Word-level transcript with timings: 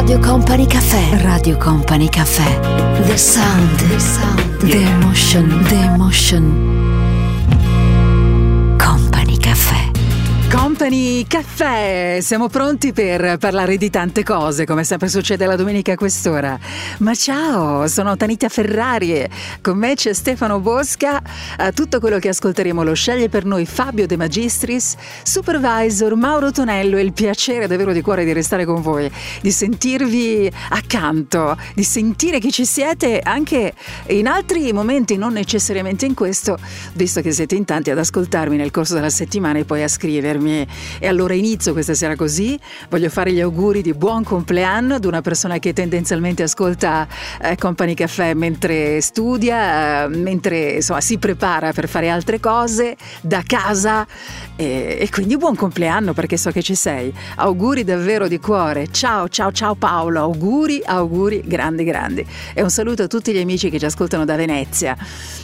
Radio 0.00 0.18
Company 0.18 0.66
Caffè. 0.66 1.22
Radio 1.22 1.58
Company 1.58 2.08
Caffè. 2.08 2.58
The 3.02 3.18
sound. 3.18 3.86
The 3.86 3.98
sound. 3.98 4.56
The 4.60 4.78
emotion. 4.78 5.62
The 5.64 5.74
emotion. 5.74 6.78
Company 8.78 9.36
Caffè, 9.36 9.90
siamo 12.20 12.48
pronti 12.48 12.92
per 12.92 13.36
parlare 13.38 13.76
di 13.76 13.90
tante 13.90 14.24
cose, 14.24 14.66
come 14.66 14.82
sempre 14.82 15.08
succede 15.08 15.46
la 15.46 15.54
domenica 15.54 15.92
a 15.92 15.96
quest'ora. 15.96 16.58
Ma 16.98 17.14
ciao, 17.14 17.86
sono 17.86 18.16
Tanita 18.16 18.48
Ferrari, 18.48 19.24
con 19.60 19.78
me 19.78 19.94
c'è 19.94 20.12
Stefano 20.12 20.58
Bosca, 20.58 21.22
tutto 21.74 22.00
quello 22.00 22.18
che 22.18 22.28
ascolteremo 22.28 22.82
lo 22.82 22.94
sceglie 22.94 23.28
per 23.28 23.44
noi 23.44 23.66
Fabio 23.66 24.06
De 24.06 24.16
Magistris, 24.16 24.96
supervisor 25.22 26.16
Mauro 26.16 26.50
Tonello 26.50 26.96
e 26.96 27.02
il 27.02 27.12
piacere 27.12 27.68
davvero 27.68 27.92
di 27.92 28.00
cuore 28.00 28.24
di 28.24 28.32
restare 28.32 28.64
con 28.64 28.82
voi, 28.82 29.08
di 29.40 29.52
sentirvi 29.52 30.50
accanto, 30.70 31.56
di 31.74 31.84
sentire 31.84 32.40
che 32.40 32.50
ci 32.50 32.64
siete 32.64 33.20
anche 33.22 33.74
in 34.08 34.26
altri 34.26 34.72
momenti, 34.72 35.16
non 35.16 35.34
necessariamente 35.34 36.04
in 36.04 36.14
questo, 36.14 36.58
visto 36.94 37.20
che 37.20 37.30
siete 37.30 37.54
in 37.54 37.64
tanti 37.64 37.90
ad 37.90 37.98
ascoltarmi 37.98 38.56
nel 38.56 38.72
corso 38.72 38.94
della 38.94 39.10
settimana 39.10 39.58
e 39.60 39.64
poi 39.64 39.84
a 39.84 39.88
scrivermi. 39.88 40.66
E 40.98 41.06
allora 41.06 41.34
inizio 41.34 41.72
questa 41.72 41.94
sera 41.94 42.16
così. 42.16 42.58
Voglio 42.88 43.08
fare 43.08 43.32
gli 43.32 43.40
auguri 43.40 43.82
di 43.82 43.92
buon 43.92 44.24
compleanno 44.24 44.94
ad 44.94 45.04
una 45.04 45.20
persona 45.20 45.58
che 45.58 45.72
tendenzialmente 45.72 46.42
ascolta 46.42 47.06
eh, 47.42 47.56
Company 47.56 47.94
Caffè 47.94 48.34
mentre 48.34 49.00
studia, 49.00 50.04
eh, 50.04 50.08
mentre 50.08 50.72
insomma, 50.72 51.00
si 51.00 51.18
prepara 51.18 51.72
per 51.72 51.88
fare 51.88 52.08
altre 52.08 52.40
cose 52.40 52.96
da 53.20 53.42
casa. 53.46 54.06
E, 54.56 54.98
e 55.00 55.08
quindi 55.10 55.36
buon 55.36 55.56
compleanno 55.56 56.12
perché 56.12 56.36
so 56.36 56.50
che 56.50 56.62
ci 56.62 56.74
sei. 56.74 57.12
Auguri 57.36 57.84
davvero 57.84 58.28
di 58.28 58.38
cuore. 58.38 58.88
Ciao, 58.90 59.28
ciao, 59.28 59.52
ciao 59.52 59.74
Paolo. 59.74 60.20
Auguri, 60.20 60.82
auguri 60.84 61.42
grandi, 61.44 61.84
grandi. 61.84 62.26
E 62.54 62.62
un 62.62 62.70
saluto 62.70 63.04
a 63.04 63.06
tutti 63.06 63.32
gli 63.32 63.38
amici 63.38 63.70
che 63.70 63.78
ci 63.78 63.84
ascoltano 63.84 64.24
da 64.24 64.36
Venezia. 64.36 64.96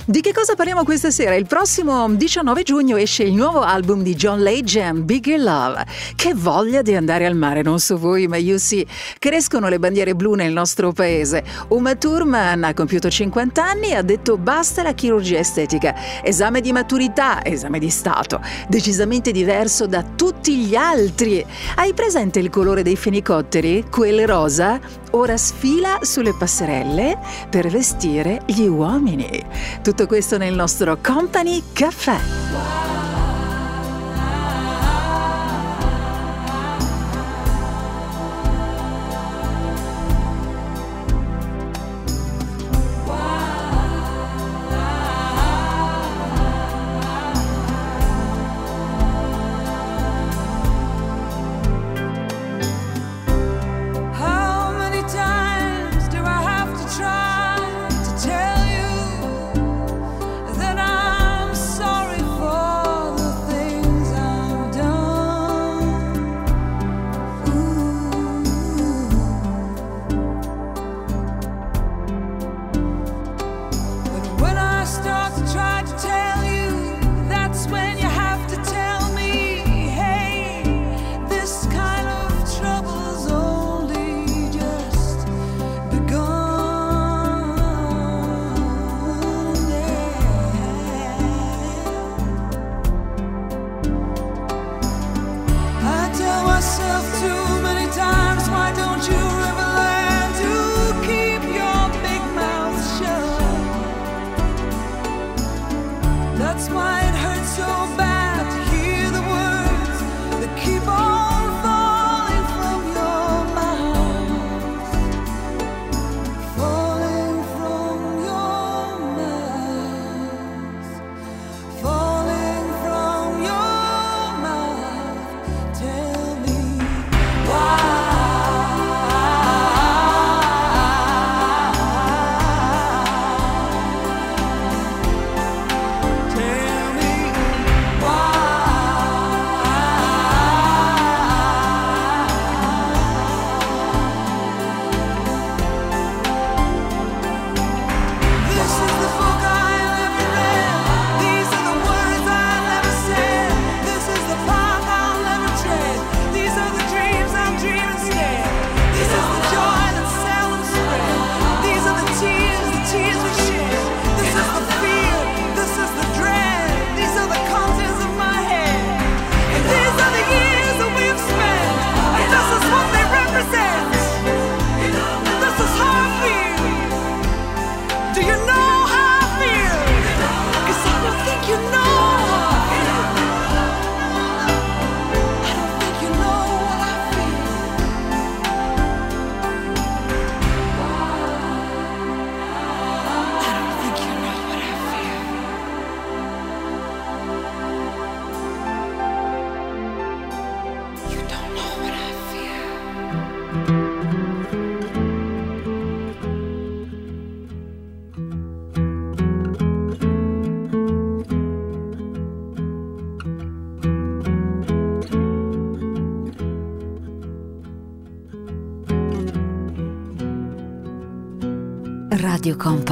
Di 0.05 0.21
che 0.21 0.33
cosa 0.33 0.55
parliamo 0.55 0.85
questa 0.85 1.11
sera? 1.11 1.35
Il 1.35 1.47
prossimo 1.47 2.09
19 2.09 2.63
giugno 2.63 2.97
esce 2.97 3.25
il 3.25 3.33
nuovo 3.33 3.63
album 3.63 4.03
di 4.03 4.15
John 4.15 4.41
Legend 4.41 5.03
Bigger 5.17 5.41
Love. 5.41 5.87
Che 6.15 6.35
voglia 6.35 6.83
di 6.83 6.95
andare 6.95 7.25
al 7.25 7.35
mare, 7.35 7.63
non 7.63 7.81
so 7.81 7.97
voi, 7.97 8.27
ma 8.27 8.37
io 8.37 8.59
sì. 8.59 8.87
Crescono 9.19 9.69
le 9.69 9.79
bandiere 9.79 10.15
blu 10.15 10.35
nel 10.35 10.53
nostro 10.53 10.93
paese. 10.93 11.43
Uma 11.69 11.95
Thurman 11.95 12.65
ha 12.65 12.75
compiuto 12.75 13.09
50 13.09 13.65
anni 13.65 13.89
e 13.89 13.95
ha 13.95 14.03
detto 14.03 14.37
basta 14.37 14.83
la 14.83 14.93
chirurgia 14.93 15.39
estetica. 15.39 15.95
Esame 16.23 16.61
di 16.61 16.71
maturità, 16.71 17.43
esame 17.43 17.79
di 17.79 17.89
stato. 17.89 18.43
Decisamente 18.69 19.33
diverso 19.33 19.87
da 19.87 20.03
tutti 20.03 20.57
gli 20.59 20.75
altri. 20.75 21.45
Hai 21.77 21.95
presente 21.95 22.39
il 22.39 22.51
colore 22.51 22.83
dei 22.83 22.97
fenicotteri? 22.97 23.87
Quelle 23.91 24.27
rosa? 24.27 24.79
Ora 25.13 25.39
sfila 25.39 26.01
sulle 26.03 26.35
passerelle 26.35 27.19
per 27.49 27.69
vestire 27.69 28.43
gli 28.45 28.67
uomini. 28.67 29.43
Tutto 29.83 30.07
questo 30.07 30.37
nel 30.37 30.55
nostro 30.55 30.99
Company 31.01 31.63
Caffè. 31.73 33.16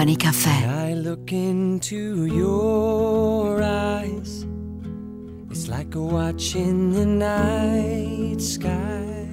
Company 0.04 0.18
Caffè. 0.18 0.68
I 0.68 0.92
look 0.92 1.32
into 1.32 2.26
your 2.26 3.62
eyes. 3.62 4.44
It's 5.50 5.66
like 5.66 5.94
a 5.94 6.02
watching 6.02 6.92
the 6.92 7.06
night 7.06 8.38
sky. 8.38 9.26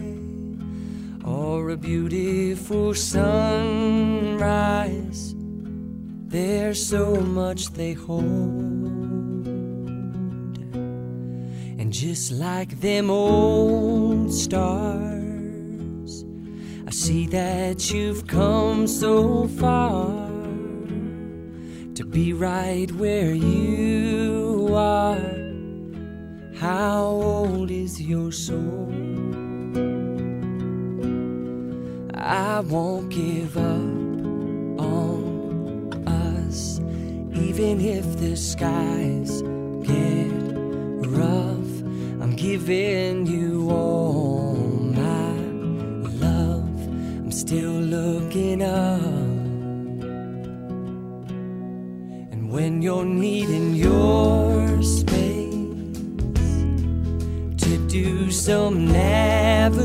Or 1.25 1.71
a 1.71 1.75
beautiful 1.75 2.93
sunrise. 2.93 3.65
There's 6.27 6.81
so 6.87 7.15
much 7.15 7.73
they 7.73 7.91
hold. 7.91 8.23
And 11.81 11.91
just 11.91 12.31
like 12.31 12.79
them 12.79 13.09
old 13.09 14.33
stars, 14.33 16.23
I 16.87 16.91
see 16.91 17.27
that 17.27 17.91
you've 17.91 18.25
come 18.25 18.87
so 18.87 19.49
far 19.49 20.30
be 22.11 22.33
right 22.33 22.91
where 22.91 23.33
you 23.33 24.67
are. 24.73 25.17
How 26.55 27.05
old 27.05 27.71
is 27.71 28.01
your 28.01 28.33
soul? 28.33 28.91
I 32.13 32.59
won't 32.59 33.09
give 33.09 33.55
up 33.55 34.81
on 34.81 36.03
us, 36.05 36.79
even 37.33 37.79
if 37.79 38.19
the 38.19 38.35
skies 38.35 39.41
get 39.87 40.31
rough, 41.17 41.73
I'm 42.21 42.35
giving 42.35 43.25
you 43.25 43.69
all 43.71 44.55
my 44.55 45.31
love. 46.19 46.77
I'm 47.23 47.31
still 47.31 47.71
looking 47.71 48.61
up. 48.63 49.20
When 52.81 52.87
you're 52.87 53.05
needing 53.05 53.75
your 53.75 54.81
space 54.81 55.53
to 57.63 57.77
do 57.87 58.31
some 58.31 58.91
navigating, 58.91 59.83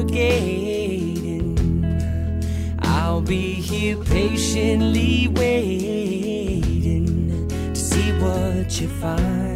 I'll 2.78 3.20
be 3.20 3.52
here 3.52 3.98
patiently 3.98 5.28
waiting 5.28 7.06
to 7.48 7.76
see 7.76 8.12
what 8.12 8.81
you 8.81 8.88
find. 8.88 9.55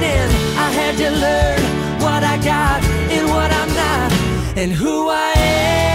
caving. 0.00 0.36
I 0.56 0.70
had 0.70 0.96
to 0.98 1.10
learn 1.10 2.00
what 2.00 2.22
I 2.24 2.36
got 2.38 2.82
and 3.10 3.28
what 3.28 3.50
I'm 3.52 3.68
not, 3.74 4.12
and 4.56 4.72
who 4.72 5.08
I 5.08 5.32
am. 5.36 5.93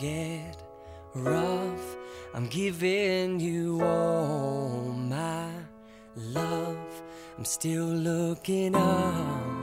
Get 0.00 0.56
rough, 1.14 1.96
I'm 2.32 2.46
giving 2.48 3.38
you 3.38 3.82
all 3.82 4.94
my 4.96 5.50
love. 6.14 7.02
I'm 7.36 7.44
still 7.44 7.84
looking 7.84 8.74
up. 8.74 9.58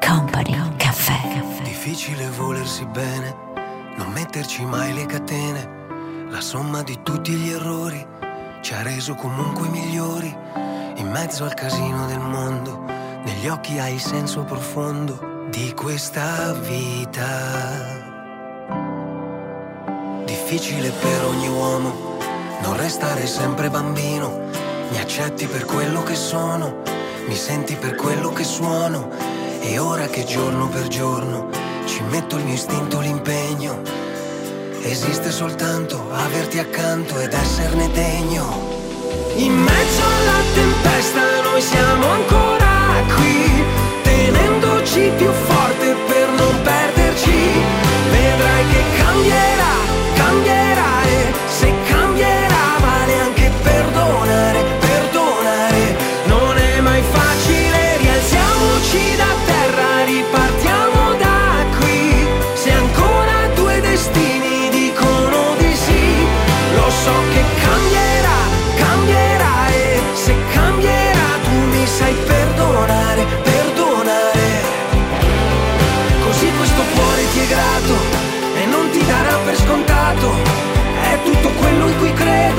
Company 0.00 0.56
Caffè. 0.78 1.62
Difficile 1.62 2.28
volersi 2.30 2.84
bene, 2.86 3.36
non 3.96 4.10
metterci 4.12 4.64
mai 4.64 4.92
le 4.94 5.06
catene. 5.06 6.26
La 6.28 6.40
somma 6.40 6.82
di 6.82 6.98
tutti 7.04 7.30
gli 7.30 7.50
errori 7.50 8.04
ci 8.62 8.74
ha 8.74 8.82
reso 8.82 9.14
comunque 9.14 9.68
migliori 9.68 10.34
in 10.96 11.08
mezzo 11.10 11.44
al 11.44 11.54
casino 11.54 12.06
del 12.06 12.18
mondo, 12.20 12.84
negli 13.24 13.48
occhi 13.48 13.78
hai 13.78 13.98
senso 13.98 14.42
profondo 14.44 15.46
di 15.48 15.72
questa 15.74 16.52
vita. 16.52 18.02
Difficile 20.24 20.90
per 20.90 21.24
ogni 21.24 21.48
uomo 21.48 22.18
non 22.62 22.76
restare 22.76 23.26
sempre 23.26 23.70
bambino, 23.70 24.48
mi 24.90 24.98
accetti 24.98 25.46
per 25.46 25.64
quello 25.64 26.02
che 26.02 26.14
sono, 26.14 26.82
mi 27.26 27.34
senti 27.34 27.74
per 27.76 27.94
quello 27.94 28.30
che 28.30 28.44
suono 28.44 29.10
e 29.60 29.78
ora 29.78 30.06
che 30.06 30.24
giorno 30.24 30.68
per 30.68 30.88
giorno 30.88 31.48
ci 31.86 32.02
metto 32.10 32.36
il 32.36 32.44
mio 32.44 32.54
istinto, 32.54 33.00
l'impegno. 33.00 33.80
Esiste 34.82 35.30
soltanto 35.30 36.10
averti 36.12 36.58
accanto 36.58 37.18
ed 37.18 37.32
esserne 37.32 37.90
degno. 37.90 38.72
In 39.36 39.52
mezzo 39.52 40.02
alla 40.02 40.40
tempesta 40.54 41.40
noi 41.42 41.60
siamo 41.62 42.06
ancora 42.06 42.63
qui, 43.16 43.64
tenendoci 44.02 45.10
più 45.16 45.30
forte 45.30 45.94
per 46.08 46.28
non 46.40 46.62
perderci. 46.62 47.40
Vedrai 48.10 48.64
che 48.72 48.82
cambierà, 48.98 49.74
cambierà 50.14 50.63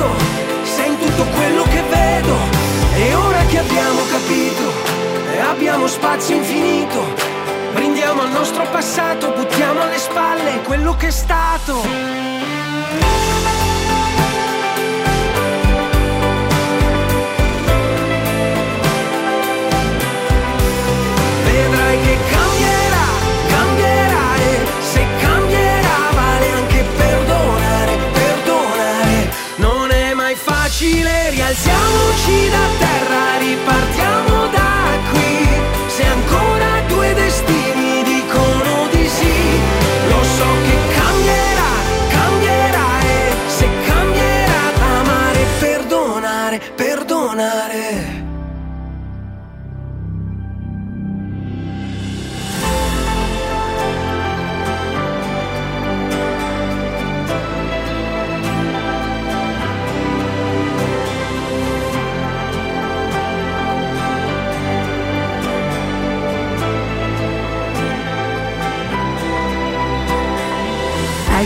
credo, 0.05 0.63
sei 0.63 0.87
in 0.89 0.97
tutto 0.99 1.23
quello 1.23 1.63
che 1.63 1.81
vedo. 1.89 2.37
E 2.95 3.15
ora 3.15 3.43
che 3.45 3.59
abbiamo 3.59 4.01
capito 4.09 5.03
abbiamo 5.49 5.87
spazio 5.87 6.35
infinito, 6.35 7.03
brindiamo 7.73 8.21
al 8.21 8.31
nostro 8.31 8.63
passato, 8.71 9.31
buttiamo 9.31 9.81
alle 9.81 9.97
spalle 9.97 10.61
quello 10.63 10.95
che 10.95 11.07
è 11.07 11.11
stato. 11.11 11.83
Facile, 30.75 31.29
rialziamoci 31.29 32.49
da 32.49 32.67
terra, 32.77 33.37
ripartiamo 33.37 33.84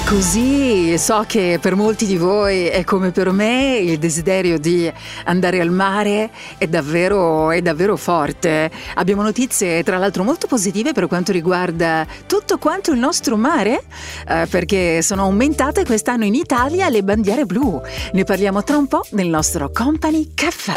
così, 0.09 0.97
so 0.97 1.23
che 1.27 1.59
per 1.61 1.75
molti 1.75 2.07
di 2.07 2.17
voi 2.17 2.65
è 2.65 2.83
come 2.83 3.11
per 3.11 3.31
me 3.31 3.77
il 3.77 3.99
desiderio 3.99 4.57
di 4.57 4.91
andare 5.25 5.61
al 5.61 5.69
mare 5.69 6.31
è 6.57 6.65
davvero, 6.65 7.51
è 7.51 7.61
davvero 7.61 7.95
forte. 7.95 8.71
Abbiamo 8.95 9.21
notizie 9.21 9.83
tra 9.83 9.97
l'altro 9.97 10.23
molto 10.23 10.47
positive 10.47 10.93
per 10.93 11.05
quanto 11.05 11.31
riguarda 11.31 12.07
tutto 12.25 12.57
quanto 12.57 12.91
il 12.91 12.97
nostro 12.97 13.37
mare, 13.37 13.83
eh, 14.27 14.47
perché 14.49 15.03
sono 15.03 15.23
aumentate 15.23 15.85
quest'anno 15.85 16.25
in 16.25 16.33
Italia 16.33 16.89
le 16.89 17.03
bandiere 17.03 17.45
blu. 17.45 17.79
Ne 18.13 18.23
parliamo 18.23 18.63
tra 18.63 18.77
un 18.77 18.87
po' 18.87 19.05
nel 19.11 19.27
nostro 19.27 19.69
Company 19.71 20.31
Caffè. 20.33 20.73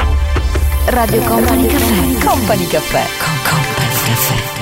Radio 0.86 1.22
Company 1.22 1.66
Caffè. 1.68 2.26
Company 2.26 2.66
Caffè. 2.66 3.04
Company 3.48 4.04
Caffè. 4.04 4.61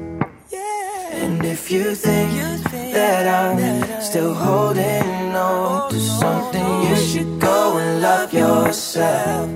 And 1.21 1.45
if 1.45 1.69
you 1.69 1.93
think 1.93 2.63
that 2.93 3.27
I'm 3.27 4.01
still 4.01 4.33
holding 4.33 5.35
on 5.35 5.89
to 5.91 5.99
something, 5.99 6.81
you 6.89 6.95
should 6.95 7.39
go 7.39 7.77
and 7.77 8.01
love 8.01 8.33
yourself. 8.33 9.47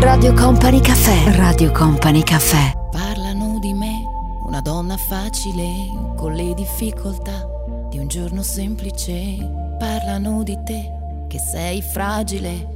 Radio 0.00 0.34
Company 0.34 0.80
Caffè. 0.80 1.34
Radio 1.36 1.72
Company 1.72 2.22
Caffè. 2.22 2.74
Parlano 2.90 3.58
di 3.58 3.72
me, 3.72 4.04
una 4.44 4.60
donna 4.60 4.98
facile, 4.98 5.64
con 6.14 6.34
le 6.34 6.52
difficoltà 6.52 7.46
di 7.88 7.98
un 7.98 8.08
giorno 8.08 8.42
semplice. 8.42 9.38
Parlano 9.78 10.42
di 10.42 10.58
te, 10.62 10.92
che 11.26 11.38
sei 11.38 11.80
fragile, 11.80 12.75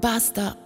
Basta 0.00 0.56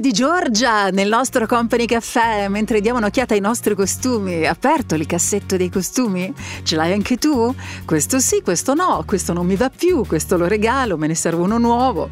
voce 0.00 0.08
di 0.08 0.12
Giorgia 0.12 0.88
nel 0.90 1.08
nostro 1.08 1.46
Company 1.46 1.84
Caffè 1.84 2.48
mentre 2.48 2.80
diamo 2.80 2.98
un'occhiata 2.98 3.34
ai 3.34 3.40
nostri 3.40 3.74
costumi. 3.74 4.46
Aperto 4.46 4.94
il 4.94 5.06
cassetto 5.06 5.56
dei 5.56 5.68
costumi? 5.68 6.32
Ce 6.62 6.74
l'hai 6.74 6.92
anche 6.92 7.16
tu? 7.16 7.54
Questo 7.84 8.18
sì, 8.18 8.40
questo 8.42 8.74
no, 8.74 9.02
questo 9.06 9.32
non 9.32 9.46
mi 9.46 9.56
va 9.56 9.70
più, 9.70 10.04
questo 10.06 10.36
lo 10.36 10.48
regalo, 10.48 10.96
me 10.96 11.06
ne 11.06 11.14
serve 11.14 11.42
uno 11.42 11.58
nuovo. 11.58 12.08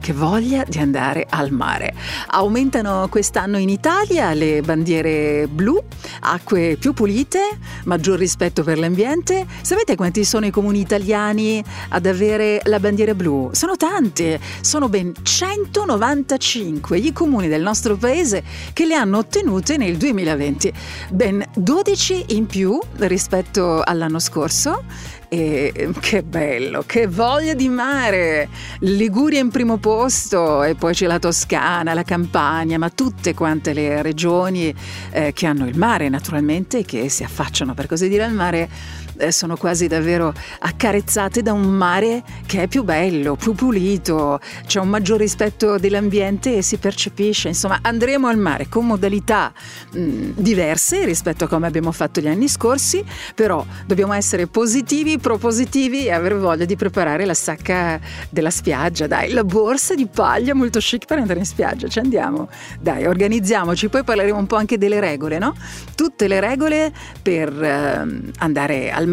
Che 0.00 0.12
voglia 0.12 0.64
di 0.66 0.78
andare 0.78 1.26
al 1.28 1.50
mare. 1.50 1.94
Aumentano 2.28 3.08
quest'anno 3.10 3.58
in 3.58 3.68
Italia 3.68 4.32
le 4.32 4.62
bandiere 4.62 5.46
blu, 5.48 5.82
acque 6.20 6.76
più 6.78 6.92
pulite, 6.92 7.58
maggior 7.84 8.18
rispetto 8.18 8.62
per 8.62 8.78
l'ambiente. 8.78 9.46
Sapete 9.60 9.96
quanti 9.96 10.24
sono 10.24 10.46
i 10.46 10.50
comuni 10.50 10.80
italiani 10.80 11.62
ad 11.88 12.06
avere 12.06 12.60
la 12.64 12.78
bandiera 12.78 13.14
blu? 13.14 13.50
Sono 13.52 13.76
tanti, 13.76 14.38
sono 14.60 14.88
ben 14.88 15.12
195 15.22 16.98
i 16.98 17.12
comuni 17.12 17.31
del 17.40 17.62
nostro 17.62 17.96
paese 17.96 18.42
che 18.72 18.84
le 18.84 18.94
hanno 18.94 19.18
ottenute 19.18 19.76
nel 19.76 19.96
2020, 19.96 20.72
ben 21.10 21.44
12 21.54 22.26
in 22.36 22.46
più 22.46 22.78
rispetto 22.96 23.82
all'anno 23.82 24.18
scorso. 24.18 24.84
E 25.32 25.88
che 25.98 26.22
bello, 26.22 26.82
che 26.84 27.06
voglia 27.06 27.54
di 27.54 27.70
mare! 27.70 28.50
Liguria 28.80 29.40
in 29.40 29.48
primo 29.48 29.78
posto 29.78 30.62
e 30.62 30.74
poi 30.74 30.92
c'è 30.92 31.06
la 31.06 31.18
Toscana, 31.18 31.94
la 31.94 32.02
Campania, 32.02 32.78
ma 32.78 32.90
tutte 32.90 33.32
quante 33.32 33.72
le 33.72 34.02
regioni 34.02 34.74
eh, 35.10 35.32
che 35.32 35.46
hanno 35.46 35.66
il 35.66 35.78
mare 35.78 36.10
naturalmente 36.10 36.80
e 36.80 36.84
che 36.84 37.08
si 37.08 37.24
affacciano 37.24 37.72
per 37.72 37.86
così 37.86 38.10
dire 38.10 38.24
al 38.24 38.34
mare 38.34 38.60
eh, 38.60 38.68
sono 39.30 39.56
quasi 39.56 39.86
davvero 39.86 40.32
accarezzate 40.60 41.42
da 41.42 41.52
un 41.52 41.62
mare 41.62 42.22
che 42.46 42.62
è 42.62 42.66
più 42.68 42.82
bello, 42.82 43.36
più 43.36 43.54
pulito, 43.54 44.40
c'è 44.66 44.80
un 44.80 44.88
maggior 44.88 45.18
rispetto 45.18 45.78
dell'ambiente 45.78 46.56
e 46.56 46.62
si 46.62 46.76
percepisce, 46.76 47.48
insomma 47.48 47.78
andremo 47.82 48.26
al 48.26 48.38
mare 48.38 48.68
con 48.68 48.86
modalità 48.86 49.52
mh, 49.92 50.00
mm, 50.00 50.30
diverse 50.34 51.04
rispetto 51.04 51.44
a 51.44 51.48
come 51.48 51.66
abbiamo 51.66 51.92
fatto 51.92 52.20
gli 52.20 52.26
anni 52.26 52.48
scorsi, 52.48 53.04
però 53.34 53.64
dobbiamo 53.86 54.12
essere 54.12 54.46
positivi, 54.48 55.18
propositivi 55.18 56.06
e 56.06 56.12
aver 56.12 56.36
voglia 56.36 56.64
di 56.64 56.76
preparare 56.76 57.24
la 57.24 57.34
sacca 57.34 58.00
della 58.28 58.50
spiaggia, 58.50 59.06
dai, 59.06 59.30
la 59.30 59.44
borsa 59.44 59.94
di 59.94 60.06
paglia 60.06 60.54
molto 60.54 60.80
chic 60.80 61.06
per 61.06 61.18
andare 61.18 61.38
in 61.38 61.46
spiaggia, 61.46 61.86
ci 61.88 62.00
andiamo, 62.00 62.48
dai, 62.80 63.06
organizziamoci, 63.06 63.88
poi 63.88 64.02
parleremo 64.02 64.38
un 64.38 64.46
po' 64.46 64.56
anche 64.56 64.78
delle 64.78 64.98
regole, 65.00 65.38
no? 65.38 65.54
Tutte 65.94 66.26
le 66.26 66.40
regole 66.40 66.92
per 67.22 67.52
uh, 67.52 68.30
andare 68.38 68.90
al 68.90 69.06
mare 69.06 69.11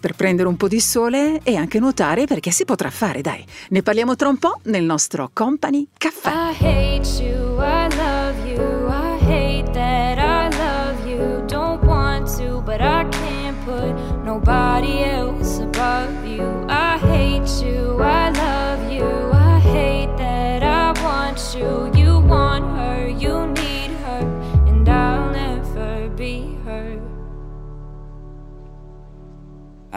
per 0.00 0.14
prendere 0.14 0.48
un 0.48 0.56
po' 0.56 0.68
di 0.68 0.80
sole 0.80 1.40
e 1.42 1.56
anche 1.56 1.78
nuotare 1.80 2.26
perché 2.26 2.50
si 2.50 2.64
potrà 2.64 2.90
fare, 2.90 3.20
dai. 3.20 3.44
Ne 3.70 3.82
parliamo 3.82 4.14
tra 4.14 4.28
un 4.28 4.36
po' 4.36 4.60
nel 4.64 4.84
nostro 4.84 5.30
Company 5.32 5.88
Caffè. 5.96 6.30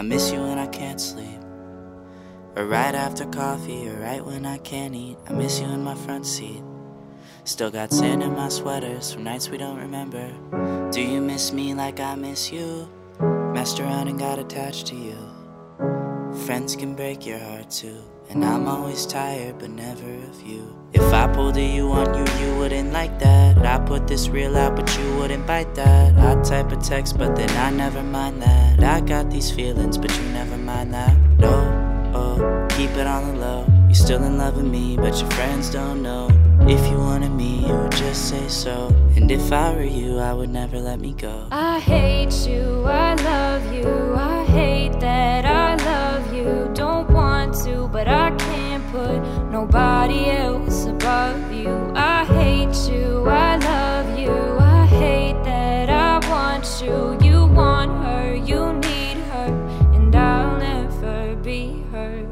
I 0.02 0.04
miss 0.04 0.32
you 0.32 0.42
when 0.42 0.58
I 0.58 0.66
can't 0.66 1.00
sleep. 1.00 1.40
Or 2.56 2.66
right 2.66 2.96
after 2.96 3.24
coffee, 3.28 3.88
or 3.88 4.00
right 4.00 4.26
when 4.26 4.48
I 4.48 4.58
can't 4.58 4.96
eat. 4.96 5.16
I 5.28 5.34
miss 5.34 5.60
you 5.60 5.68
in 5.68 5.84
my 5.84 5.94
front 5.94 6.26
seat. 6.26 6.64
Still 7.44 7.70
got 7.70 7.94
sand 7.94 8.24
in 8.24 8.36
my 8.36 8.50
sweaters 8.50 9.14
from 9.14 9.26
nights 9.26 9.50
we 9.50 9.60
don't 9.60 9.78
remember. 9.78 10.34
Do 10.90 11.02
you 11.04 11.22
miss 11.22 11.54
me 11.54 11.76
like 11.76 12.00
I 12.00 12.16
miss 12.16 12.52
you? 12.52 12.90
Messed 13.54 13.80
around 13.80 14.08
and 14.08 14.18
got 14.18 14.40
attached 14.40 14.88
to 14.88 14.96
you. 14.96 15.20
Friends 16.48 16.76
can 16.76 16.96
break 16.96 17.24
your 17.24 17.38
heart 17.38 17.70
too. 17.70 18.02
And 18.32 18.44
I'm 18.44 18.68
always 18.68 19.06
tired, 19.06 19.60
but 19.60 19.70
never 19.70 20.16
of 20.32 20.42
you. 20.42 20.81
If 20.94 21.14
I 21.14 21.28
pulled 21.28 21.58
a 21.58 21.62
you 21.62 21.92
on 21.92 22.14
you, 22.16 22.26
you 22.44 22.58
wouldn't 22.58 22.92
like 22.92 23.18
that. 23.20 23.58
I 23.66 23.80
put 23.86 24.08
this 24.08 24.28
real 24.28 24.58
out, 24.58 24.76
but 24.76 24.98
you 24.98 25.16
wouldn't 25.18 25.48
bite 25.48 25.74
that. 25.76 26.18
I 26.18 26.42
type 26.44 26.72
a 26.72 26.76
text, 26.76 27.18
but 27.18 27.36
then 27.36 27.50
I 27.52 27.70
never 27.70 28.04
mind 28.04 28.42
that. 28.42 28.84
I 28.84 29.00
got 29.02 29.30
these 29.30 29.50
feelings, 29.52 29.98
but 29.98 30.12
you 30.18 30.24
never 30.32 30.58
mind 30.58 30.94
that. 30.94 31.16
No, 31.38 32.12
oh, 32.14 32.68
keep 32.72 32.90
it 32.92 33.08
on 33.08 33.28
the 33.28 33.40
low. 33.40 33.66
You're 33.86 33.96
still 33.96 34.24
in 34.24 34.38
love 34.38 34.58
with 34.58 34.66
me, 34.66 34.98
but 34.98 35.20
your 35.20 35.30
friends 35.32 35.70
don't 35.70 36.02
know. 36.04 36.30
If 36.62 36.92
you 36.92 36.98
wanted 36.98 37.32
me, 37.32 37.66
you 37.68 37.74
would 37.74 37.92
just 37.92 38.30
say 38.30 38.48
so. 38.48 38.88
And 39.16 39.32
if 39.32 39.52
I 39.52 39.74
were 39.74 39.84
you, 39.84 40.20
I 40.20 40.34
would 40.34 40.50
never 40.50 40.80
let 40.80 41.00
me 41.00 41.14
go. 41.14 41.48
I 41.52 41.80
hate 41.80 42.34
you, 42.48 42.84
I 42.86 43.16
love 43.16 43.74
you, 43.74 44.14
I 44.16 44.44
hate 44.44 45.00
that 45.00 45.46
I 45.46 45.76
love 45.84 46.34
you. 46.34 46.70
Don't 46.74 47.10
want 47.12 47.56
to, 47.64 47.88
but 47.88 48.08
I 48.08 48.32
can't 48.32 48.61
nobody 49.52 50.30
else 50.30 50.86
above 50.86 51.52
you. 51.52 51.92
I 51.94 52.24
hate 52.24 52.74
you, 52.90 53.26
I 53.28 53.58
love 53.58 54.18
you, 54.18 54.32
I 54.32 54.86
hate 54.86 55.44
that 55.44 55.90
I 55.90 56.26
want 56.30 56.82
you. 56.82 57.18
You 57.22 57.48
want 57.48 57.92
her, 58.06 58.34
you 58.34 58.74
need 58.74 59.18
her, 59.18 59.52
and 59.94 60.16
I'll 60.16 60.58
never 60.58 61.36
be 61.36 61.84
her. 61.92 62.26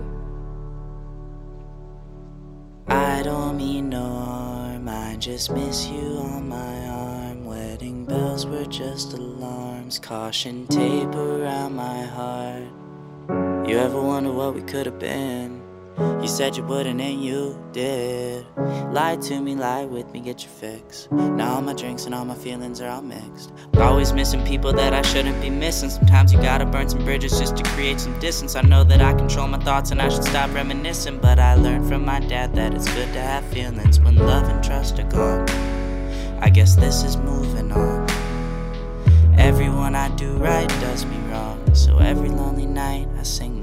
I 2.88 3.21
don't 3.23 3.58
mean 3.58 3.89
no 3.89 4.03
harm, 4.03 4.88
I 4.88 5.17
just 5.17 5.51
miss 5.51 5.88
you 5.88 6.19
on 6.19 6.47
my 6.47 6.88
arm. 6.88 7.45
Wedding 7.45 8.05
bells 8.05 8.45
were 8.45 8.65
just 8.65 9.12
alarms, 9.13 9.99
caution 9.99 10.67
tape 10.67 11.13
around 11.13 11.75
my 11.75 12.03
heart. 12.03 12.63
You 13.67 13.77
ever 13.77 14.01
wonder 14.01 14.32
what 14.32 14.55
we 14.55 14.62
could 14.62 14.86
have 14.86 14.99
been? 14.99 15.68
You 16.00 16.28
said 16.28 16.56
you 16.56 16.64
wouldn't, 16.64 17.02
and 17.02 17.22
you 17.22 17.62
did. 17.74 18.46
Lie 18.94 19.18
to 19.18 19.42
me, 19.42 19.56
lie 19.56 19.84
with 19.84 20.10
me, 20.14 20.22
get 20.22 20.44
your 20.44 20.52
fix. 20.52 21.10
Now 21.12 21.56
all 21.56 21.62
my 21.62 21.74
drinks 21.74 22.06
and 22.06 22.16
all 22.16 22.24
my 22.24 22.36
feelings 22.36 22.80
are 22.80 22.90
all 22.90 23.02
mixed. 23.02 23.52
Always 23.78 24.14
missing 24.14 24.46
people 24.46 24.72
that 24.74 24.94
I 24.94 25.02
shouldn't 25.02 25.42
be 25.42 25.50
missing. 25.50 25.90
Sometimes 25.90 26.32
you 26.32 26.42
gotta 26.42 26.66
burn 26.66 26.88
some 26.88 27.04
bridges 27.04 27.38
just 27.38 27.58
to 27.58 27.64
create 27.72 28.00
some 28.00 28.18
distance. 28.20 28.56
I 28.56 28.62
know 28.62 28.86
that 28.86 29.02
I 29.02 29.14
control 29.14 29.50
my 29.50 29.60
thoughts 29.60 29.92
and 29.92 30.02
I 30.02 30.08
should 30.08 30.24
stop 30.24 30.54
reminiscing. 30.54 31.20
But 31.20 31.38
I 31.38 31.56
learned 31.56 31.90
from 31.90 32.06
my 32.06 32.22
dad 32.22 32.56
that 32.56 32.74
it's 32.74 32.88
good 32.94 33.12
to 33.14 33.20
have 33.20 33.44
feelings 33.46 34.00
when 34.00 34.16
love 34.16 34.48
and 34.48 34.64
trust 34.64 35.00
are 35.00 35.10
gone. 35.10 35.50
I 36.42 36.50
guess 36.50 36.76
this 36.76 37.04
is 37.04 37.18
moving 37.18 37.74
on. 37.74 38.08
Everyone 39.38 39.96
I 39.96 40.10
do 40.16 40.38
right 40.38 40.70
does 40.80 41.06
me 41.06 41.18
wrong. 41.30 41.76
So 41.76 41.98
every 41.98 42.30
lonely 42.30 42.66
night 42.66 43.08
I 43.18 43.24
sing 43.24 43.59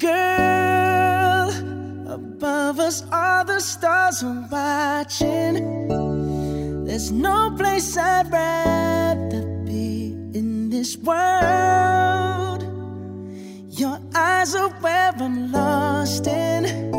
girl. 0.00 1.50
Above 2.08 2.80
us, 2.80 3.04
all 3.12 3.44
the 3.44 3.60
stars 3.60 4.22
are 4.22 4.48
watching. 4.50 5.54
There's 6.86 7.12
no 7.12 7.54
place 7.56 7.96
I'd 7.96 8.32
rather 8.32 9.42
be 9.64 10.12
in 10.34 10.70
this 10.70 10.96
world. 10.96 12.62
Your 13.78 14.00
eyes 14.14 14.54
are 14.54 14.70
where 14.80 15.12
I'm 15.16 15.52
lost 15.52 16.26
in. 16.26 16.89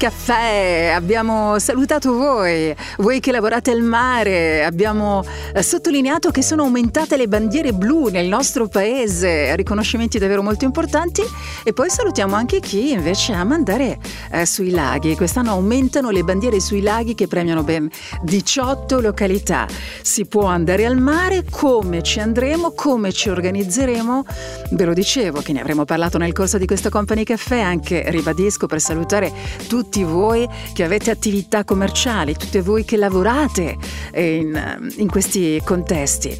fica 0.00 0.10
caffè, 0.30 0.88
eh, 0.90 0.90
abbiamo 0.90 1.58
salutato 1.58 2.14
voi, 2.14 2.74
voi 2.98 3.18
che 3.18 3.32
lavorate 3.32 3.72
al 3.72 3.82
mare, 3.82 4.64
abbiamo 4.64 5.24
eh, 5.52 5.62
sottolineato 5.62 6.30
che 6.30 6.42
sono 6.42 6.62
aumentate 6.62 7.16
le 7.16 7.26
bandiere 7.26 7.72
blu 7.72 8.08
nel 8.08 8.26
nostro 8.26 8.68
paese, 8.68 9.56
riconoscimenti 9.56 10.18
davvero 10.18 10.42
molto 10.42 10.64
importanti 10.64 11.22
e 11.64 11.72
poi 11.72 11.90
salutiamo 11.90 12.36
anche 12.36 12.60
chi 12.60 12.92
invece 12.92 13.32
ama 13.32 13.56
andare 13.56 13.98
eh, 14.30 14.46
sui 14.46 14.70
laghi. 14.70 15.16
Quest'anno 15.16 15.50
aumentano 15.50 16.10
le 16.10 16.22
bandiere 16.22 16.60
sui 16.60 16.82
laghi 16.82 17.14
che 17.14 17.26
premiano 17.26 17.64
ben 17.64 17.90
18 18.22 19.00
località. 19.00 19.66
Si 20.02 20.26
può 20.26 20.44
andare 20.44 20.86
al 20.86 20.96
mare, 20.96 21.44
come 21.50 22.02
ci 22.02 22.20
andremo, 22.20 22.70
come 22.72 23.12
ci 23.12 23.30
organizzeremo, 23.30 24.24
ve 24.70 24.84
lo 24.84 24.92
dicevo 24.92 25.40
che 25.40 25.52
ne 25.52 25.60
avremo 25.60 25.84
parlato 25.84 26.18
nel 26.18 26.32
corso 26.32 26.58
di 26.58 26.66
questo 26.66 26.88
Company 26.88 27.24
Caffè, 27.24 27.60
anche 27.60 28.04
ribadisco 28.10 28.66
per 28.66 28.80
salutare 28.80 29.32
tutti 29.66 30.04
voi 30.04 30.18
voi 30.20 30.46
che 30.74 30.84
avete 30.84 31.10
attività 31.10 31.64
commerciali, 31.64 32.36
tutte 32.36 32.60
voi 32.60 32.84
che 32.84 32.96
lavorate 32.96 33.76
eh, 34.12 34.36
in, 34.36 34.92
in 34.96 35.08
questi 35.08 35.60
contesti. 35.64 36.38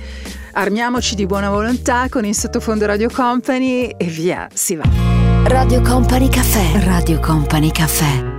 Armiamoci 0.52 1.14
di 1.14 1.26
buona 1.26 1.48
volontà 1.48 2.08
con 2.10 2.24
il 2.24 2.34
sottofondo 2.34 2.84
Radio 2.84 3.08
Company 3.08 3.94
e 3.96 4.04
via, 4.04 4.48
si 4.52 4.76
va. 4.76 4.84
Radio 5.44 5.80
Company 5.80 6.28
Caffè. 6.28 6.84
Radio 6.84 7.18
Company 7.20 7.70
Caffè. 7.70 8.29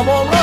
I 0.00 0.06
won't 0.06 0.39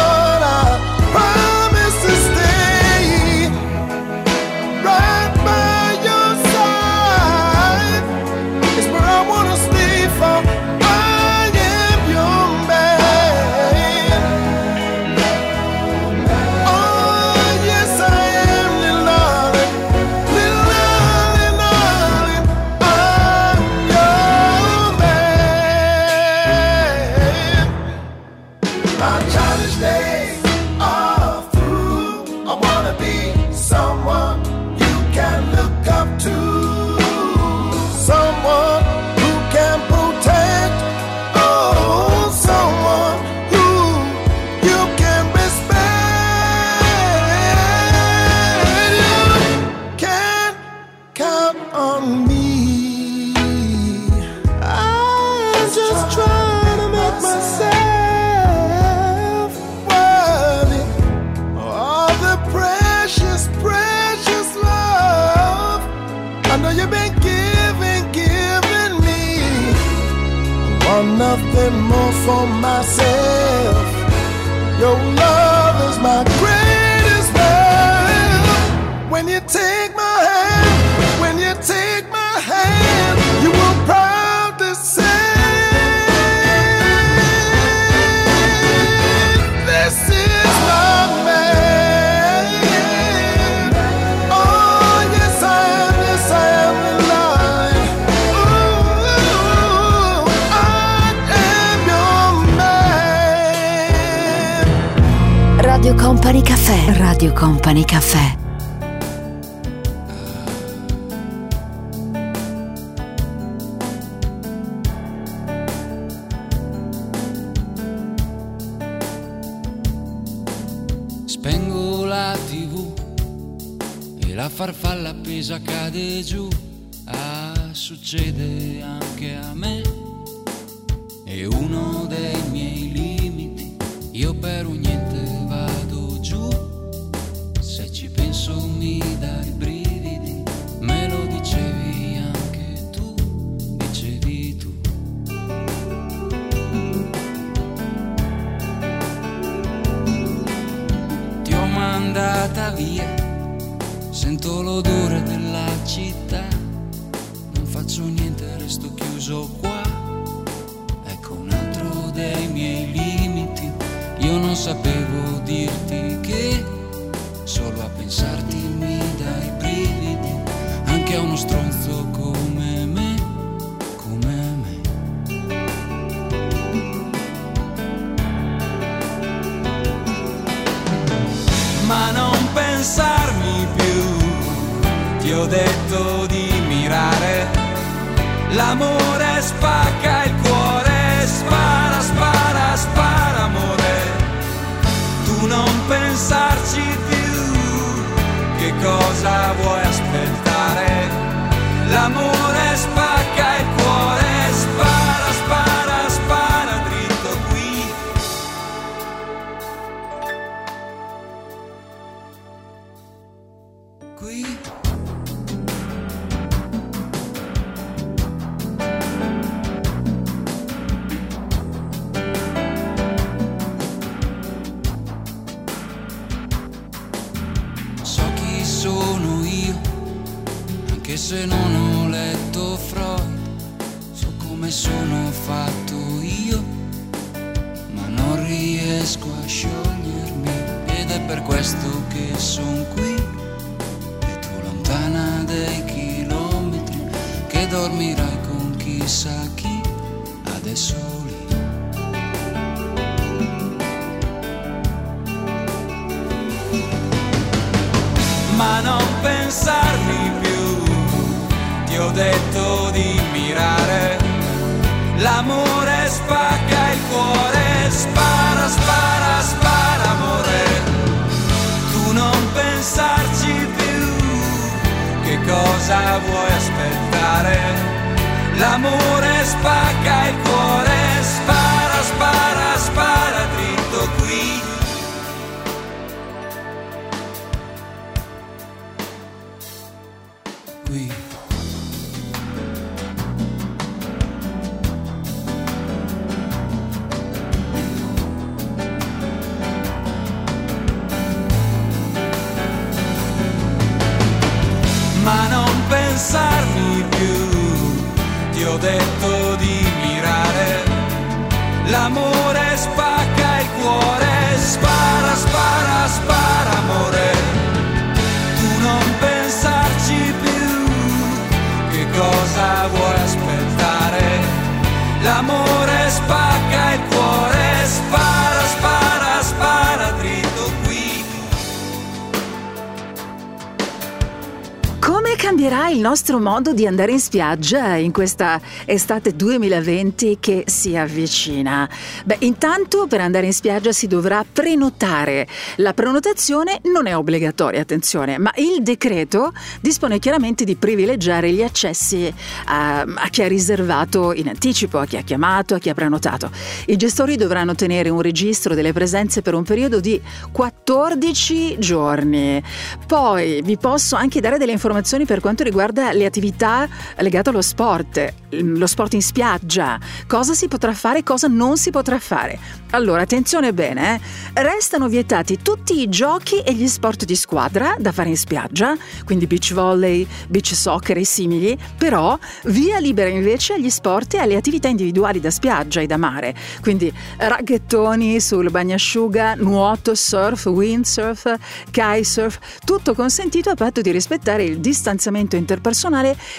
nostro 336.18 336.40
modo 336.40 336.74
di 336.74 336.88
andare 336.88 337.12
in 337.12 337.20
spiaggia 337.20 337.94
in 337.94 338.12
questa 338.12 338.60
estate 338.86 339.36
2020 339.36 340.38
che 340.40 340.64
si 340.66 340.98
avvicina? 340.98 341.88
Beh, 342.26 342.38
intanto 342.40 343.06
per 343.06 343.22
andare 343.22 343.46
in 343.46 343.54
spiaggia 343.54 343.92
si 343.92 344.08
dovrà 344.08 344.44
prenotare. 344.52 345.48
La 345.76 345.94
prenotazione 345.94 346.80
non 346.92 347.06
è 347.06 347.16
obbligatoria, 347.16 347.82
attenzione, 347.82 348.40
ma 348.40 348.52
il 348.56 348.82
decreto 348.82 349.54
dispone 349.80 350.18
chiaramente 350.18 350.64
di 350.64 350.76
privilegiare 350.76 351.52
gli 351.52 351.62
accessi 351.62 352.34
a, 352.66 353.02
a 353.02 353.28
chi 353.30 353.44
ha 353.44 353.48
riservato 353.48 354.34
in 354.34 354.48
anticipo, 354.48 354.98
a 354.98 355.06
chi 355.06 355.18
ha 355.18 355.22
chiamato, 355.22 355.76
a 355.76 355.78
chi 355.78 355.90
ha 355.90 355.94
prenotato. 355.94 356.50
I 356.88 356.96
gestori 356.96 357.36
dovranno 357.36 357.76
tenere 357.76 358.10
un 358.10 358.22
registro 358.22 358.74
delle 358.74 358.92
presenze 358.92 359.44
per 359.44 359.54
un 359.54 359.62
periodo 359.62 360.00
di 360.00 360.20
14 360.52 361.78
giorni. 361.78 362.60
Poi 363.06 363.62
vi 363.62 363.78
posso 363.78 364.16
anche 364.16 364.42
dare 364.42 364.58
delle 364.58 364.72
informazioni 364.72 365.26
per 365.26 365.42
quanto 365.42 365.62
riguarda 365.62 366.06
le 366.14 366.26
attività 366.26 366.88
legate 367.18 367.50
allo 367.50 367.62
sport, 367.62 368.34
lo 368.50 368.88
sport 368.88 369.14
in 369.14 369.22
spiaggia, 369.22 370.00
cosa 370.28 370.54
si 370.54 370.68
potrà 370.68 370.94
fare 370.94 371.20
e 371.20 371.24
cosa 371.24 371.48
non 371.48 371.78
si 371.78 371.90
potrà 371.90 372.20
fare. 372.20 372.60
Allora, 372.92 373.24
attenzione 373.24 373.74
bene, 373.74 374.16
eh? 374.54 374.62
restano 374.62 375.10
vietati 375.10 375.60
tutti 375.62 376.00
i 376.00 376.08
giochi 376.08 376.62
e 376.62 376.74
gli 376.74 376.88
sport 376.88 377.26
di 377.26 377.36
squadra 377.36 377.96
da 378.00 378.14
fare 378.14 378.30
in 378.30 378.38
spiaggia, 378.38 378.96
quindi 379.26 379.46
beach 379.46 379.74
volley, 379.74 380.26
beach 380.48 380.74
soccer 380.74 381.18
e 381.18 381.26
simili, 381.26 381.78
però 381.98 382.38
via 382.66 383.00
libera 383.00 383.30
invece 383.30 383.74
agli 383.74 383.90
sport 383.90 384.36
e 384.36 384.38
alle 384.38 384.56
attività 384.56 384.88
individuali 384.88 385.42
da 385.42 385.52
spiaggia 385.52 386.00
e 386.00 386.08
da 386.08 386.16
mare, 386.16 386.56
quindi 386.82 387.12
raghettoni 387.38 388.40
sul 388.40 388.72
bagnasciuga, 388.72 389.56
nuoto, 389.56 390.16
surf, 390.16 390.68
windsurf, 390.68 391.54
kitesurf, 391.92 392.60
tutto 392.86 393.14
consentito 393.14 393.70
a 393.70 393.76
patto 393.76 394.00
di 394.00 394.12
rispettare 394.12 394.64
il 394.64 394.80
distanziamento 394.80 395.58
interpersonale 395.58 395.97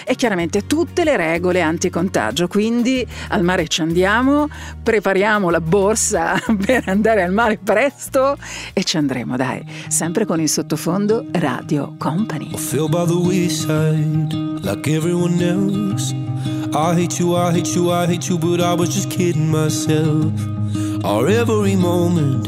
e 0.03 0.15
chiaramente 0.15 0.67
tutte 0.67 1.03
le 1.03 1.15
regole 1.17 1.61
anticontagio. 1.61 2.47
Quindi 2.47 3.05
al 3.29 3.43
mare 3.43 3.67
ci 3.67 3.81
andiamo, 3.81 4.47
prepariamo 4.81 5.49
la 5.49 5.61
borsa 5.61 6.39
per 6.65 6.83
andare 6.87 7.23
al 7.23 7.31
mare 7.31 7.59
presto 7.63 8.37
e 8.73 8.83
ci 8.83 8.97
andremo, 8.97 9.35
dai, 9.37 9.63
sempre 9.87 10.25
con 10.25 10.39
il 10.41 10.49
sottofondo 10.49 11.25
Radio 11.31 11.95
Company. 11.97 12.51
I 16.71 16.93
hate 16.93 17.17
you, 17.19 17.35
I 17.35 17.51
hate 17.51 17.75
you, 17.75 17.89
I 17.89 18.05
hate 18.05 18.29
you, 18.29 18.37
but 18.37 18.61
I 18.61 18.75
was 18.75 18.89
just 18.89 19.09
kidding 19.09 19.49
myself. 19.49 20.31
Our 21.03 21.27
every 21.27 21.75
moment, 21.75 22.47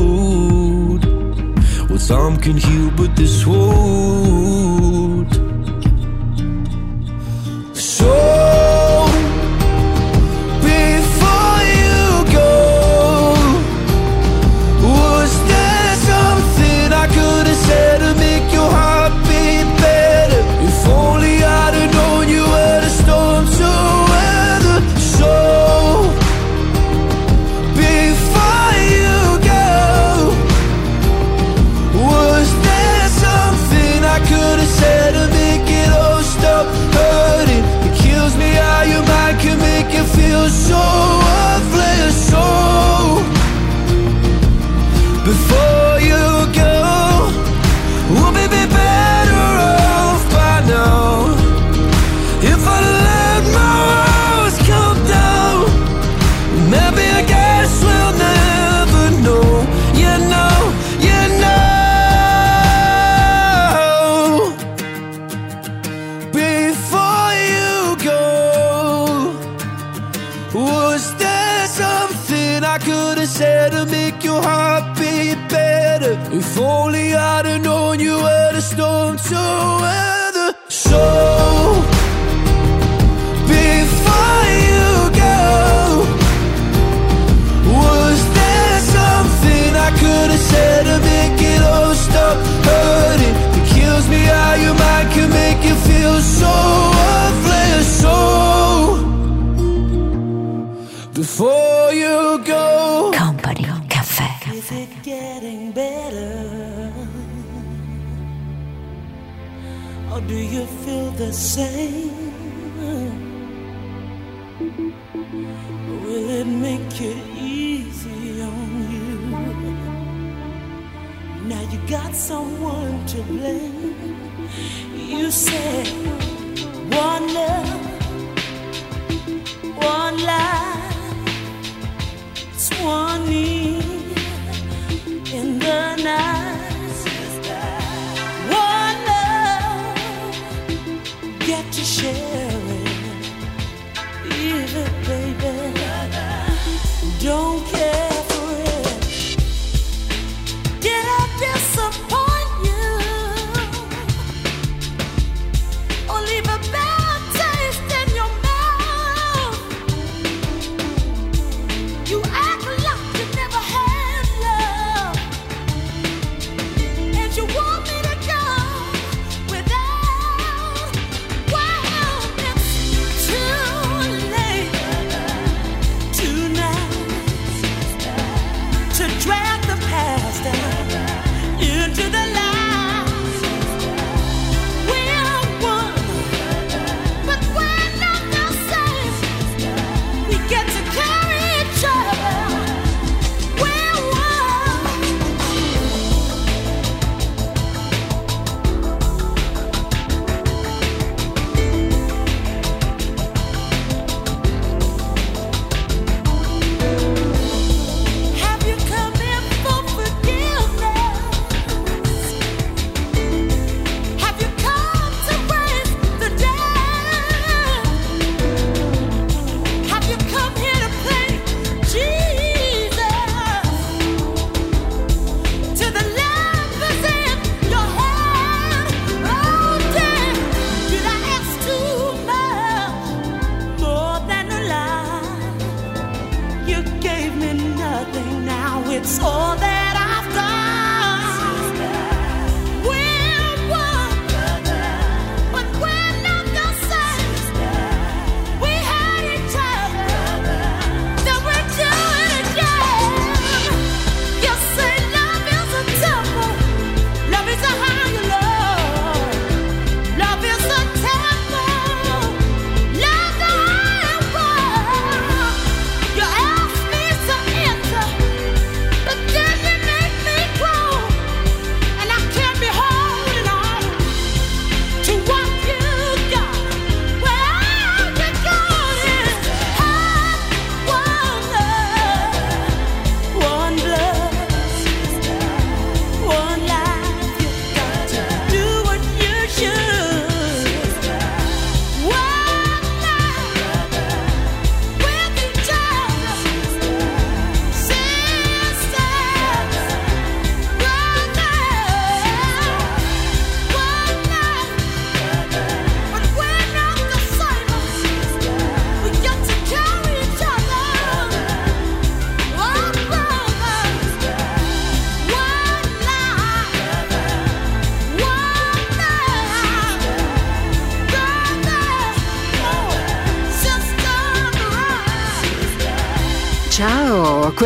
Some 2.11 2.35
can 2.39 2.57
heal, 2.57 2.91
but 2.97 3.15
this 3.15 3.47
won't. 3.47 5.33
So, 7.73 9.05
before 10.59 11.59
you 11.79 12.25
go, 12.33 13.33
was 14.83 15.31
there 15.51 15.95
something 16.09 16.91
I 16.91 17.07
could 17.15 17.47
have 17.47 17.55
said? 17.55 18.00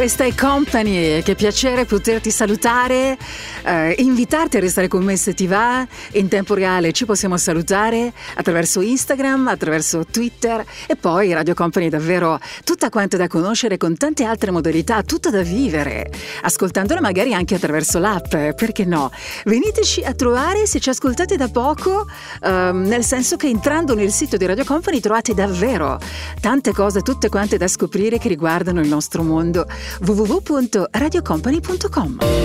Questa 0.06 0.24
è 0.24 0.36
Company, 0.36 1.24
che 1.24 1.34
piacere 1.34 1.86
poterti 1.86 2.30
salutare, 2.30 3.18
eh, 3.66 3.96
invitarti 4.00 4.58
a 4.58 4.60
restare 4.60 4.88
con 4.88 5.04
me 5.04 5.18
se 5.18 5.34
ti 5.34 5.48
va, 5.48 5.86
in 6.14 6.28
tempo 6.28 6.54
reale 6.54 6.92
ci 6.92 7.06
possiamo 7.06 7.38
salutare 7.38 8.14
attraverso 8.36 8.82
Instagram, 8.82 9.48
attraverso 9.48 10.06
Twitter 10.06 10.64
e 10.88 10.96
poi 10.96 11.34
Radio 11.34 11.54
Company 11.54 11.88
è 11.88 11.90
davvero 11.90 12.40
tutta 12.64 12.90
quanta 12.90 13.18
da 13.18 13.28
conoscere 13.28 13.78
con 13.78 13.98
tante 13.98 14.24
altre 14.24 14.52
modalità, 14.52 15.02
tutta 15.02 15.30
da 15.30 15.42
vivere, 15.42 16.10
ascoltandola 16.42 17.02
magari 17.02 17.34
anche 17.34 17.56
attraverso 17.56 18.00
l'app, 18.00 18.36
perché 18.56 18.86
no? 18.86 19.12
Veniteci 19.46 20.04
a 20.04 20.14
trovare 20.14 20.68
se 20.68 20.80
ci 20.80 20.90
ascoltate 20.90 21.36
da 21.36 21.48
poco, 21.48 22.06
ehm, 22.44 22.86
nel 22.86 23.04
senso 23.04 23.36
che 23.36 23.48
entrando 23.48 23.96
nel 23.96 24.12
sito 24.12 24.38
di 24.38 24.46
Radio 24.46 24.64
Company 24.64 25.00
trovate 25.00 25.34
davvero 25.34 26.00
tante 26.40 26.72
cose, 26.72 27.02
tutte 27.02 27.30
quante 27.30 27.58
da 27.58 27.68
scoprire 27.68 28.20
che 28.20 28.28
riguardano 28.28 28.82
il 28.82 28.88
nostro 28.88 29.24
mondo 29.24 29.66
www.radiocompany.com 30.06 32.45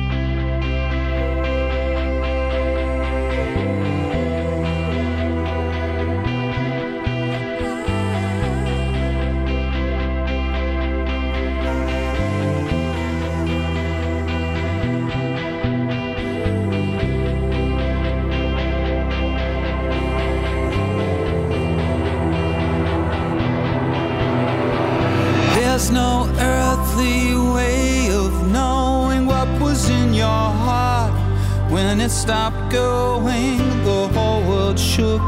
When 31.91 31.99
it 31.99 32.09
stopped 32.09 32.71
going. 32.71 33.57
The 33.83 34.07
whole 34.13 34.41
world 34.47 34.79
shook, 34.79 35.21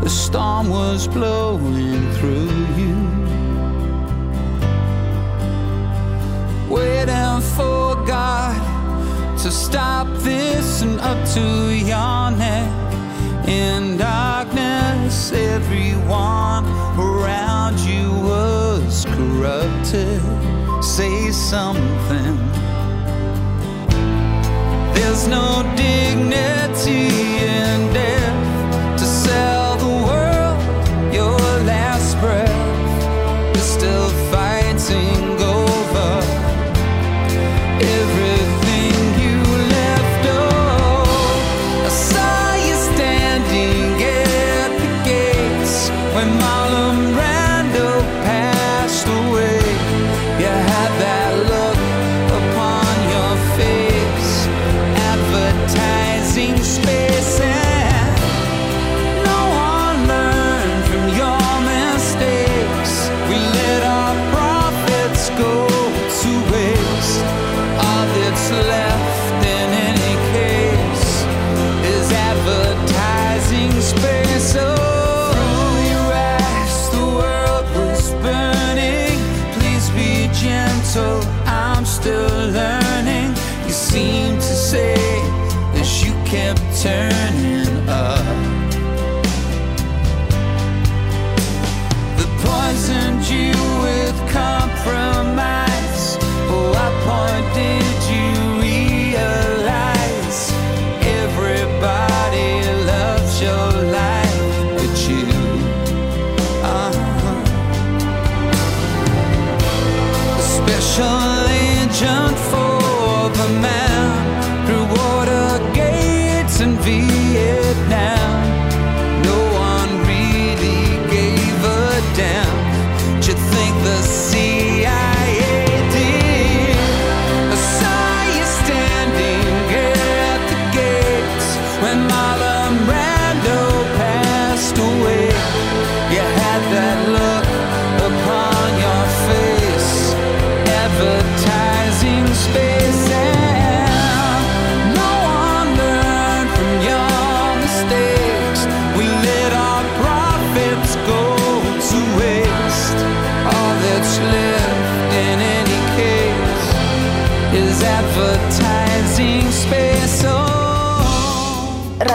the 0.00 0.08
storm 0.08 0.68
was 0.70 1.08
blowing 1.08 2.12
through 2.12 2.54
you. 2.80 2.96
Waiting 6.70 7.40
for 7.56 7.96
God 8.06 8.56
to 9.42 9.50
stop 9.50 10.06
this 10.18 10.82
and 10.82 11.00
up 11.00 11.18
to 11.34 11.74
your 11.92 12.30
neck 12.42 12.70
in 13.48 13.96
darkness. 13.96 15.32
Everyone 15.32 16.64
around 16.96 17.76
you 17.80 18.06
was 18.30 19.04
corrupted. 19.16 20.22
Say 20.80 21.32
something. 21.32 22.57
There's 25.08 25.26
no 25.26 25.62
dignity 25.74 27.08
in 27.40 27.87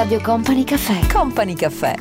Radio 0.03 0.19
Company 0.19 0.65
Caffè. 0.65 0.99
Company 1.07 1.53
Caffè. 1.53 1.95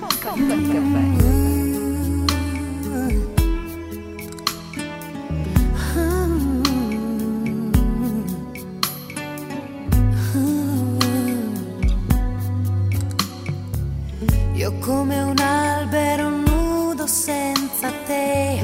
Io 14.54 14.72
come 14.80 15.20
un 15.20 15.38
albero 15.38 16.28
nudo 16.28 17.06
senza 17.06 17.92
te, 18.04 18.60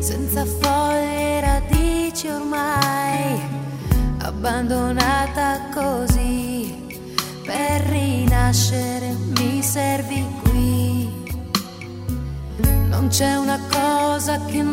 senza 0.00 0.44
foglie 0.44 1.40
radici 1.40 2.28
ormai, 2.28 3.40
abbandonata 4.18 5.21
rinascere 8.52 9.16
mi 9.38 9.62
servi 9.62 10.26
qui. 10.42 11.10
Non 12.88 13.08
c'è 13.08 13.36
una 13.36 13.58
cosa 13.70 14.44
che 14.44 14.62
non 14.62 14.71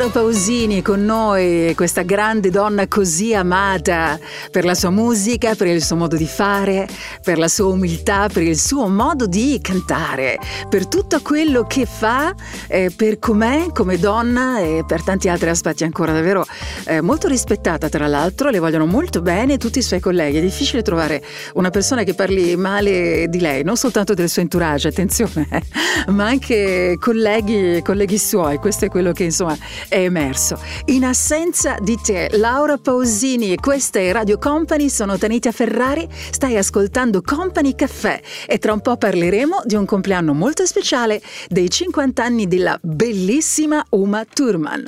Laura 0.00 0.18
Pausini 0.18 0.80
con 0.80 1.04
noi, 1.04 1.74
questa 1.74 2.00
grande 2.00 2.48
donna 2.48 2.88
così 2.88 3.34
amata 3.34 4.18
per 4.50 4.64
la 4.64 4.74
sua 4.74 4.88
musica, 4.88 5.54
per 5.54 5.66
il 5.66 5.84
suo 5.84 5.94
modo 5.96 6.16
di 6.16 6.24
fare, 6.24 6.88
per 7.22 7.36
la 7.36 7.48
sua 7.48 7.66
umiltà, 7.66 8.26
per 8.32 8.44
il 8.44 8.58
suo 8.58 8.88
modo 8.88 9.26
di 9.26 9.58
cantare, 9.60 10.38
per 10.70 10.86
tutto 10.86 11.20
quello 11.20 11.64
che 11.64 11.84
fa, 11.84 12.34
eh, 12.66 12.90
per 12.96 13.18
com'è 13.18 13.66
come 13.74 13.98
donna 13.98 14.60
e 14.60 14.84
per 14.86 15.02
tanti 15.02 15.28
altri 15.28 15.50
aspetti 15.50 15.84
ancora 15.84 16.12
davvero 16.12 16.46
eh, 16.90 17.00
molto 17.00 17.28
rispettata 17.28 17.88
tra 17.88 18.08
l'altro, 18.08 18.50
le 18.50 18.58
vogliono 18.58 18.84
molto 18.84 19.22
bene 19.22 19.58
tutti 19.58 19.78
i 19.78 19.82
suoi 19.82 20.00
colleghi, 20.00 20.38
è 20.38 20.40
difficile 20.40 20.82
trovare 20.82 21.22
una 21.54 21.70
persona 21.70 22.02
che 22.02 22.14
parli 22.14 22.56
male 22.56 23.28
di 23.28 23.38
lei, 23.38 23.62
non 23.62 23.76
soltanto 23.76 24.12
del 24.12 24.28
suo 24.28 24.42
entourage, 24.42 24.88
attenzione, 24.88 25.46
eh, 25.52 26.10
ma 26.10 26.26
anche 26.26 26.96
colleghi, 26.98 27.80
colleghi 27.82 28.18
suoi, 28.18 28.56
questo 28.56 28.86
è 28.86 28.88
quello 28.88 29.12
che 29.12 29.22
insomma 29.22 29.56
è 29.88 30.00
emerso. 30.00 30.58
In 30.86 31.04
assenza 31.04 31.76
di 31.80 31.96
te, 32.02 32.28
Laura 32.32 32.76
Pausini, 32.76 33.54
questa 33.56 34.00
è 34.00 34.10
Radio 34.10 34.38
Company, 34.38 34.88
sono 34.88 35.16
Tanita 35.16 35.52
Ferrari, 35.52 36.08
stai 36.10 36.56
ascoltando 36.56 37.22
Company 37.22 37.76
Caffè 37.76 38.20
e 38.46 38.58
tra 38.58 38.72
un 38.72 38.80
po' 38.80 38.96
parleremo 38.96 39.62
di 39.64 39.76
un 39.76 39.84
compleanno 39.84 40.34
molto 40.34 40.66
speciale 40.66 41.22
dei 41.48 41.70
50 41.70 42.24
anni 42.24 42.48
della 42.48 42.76
bellissima 42.82 43.84
Uma 43.90 44.24
Thurman. 44.24 44.84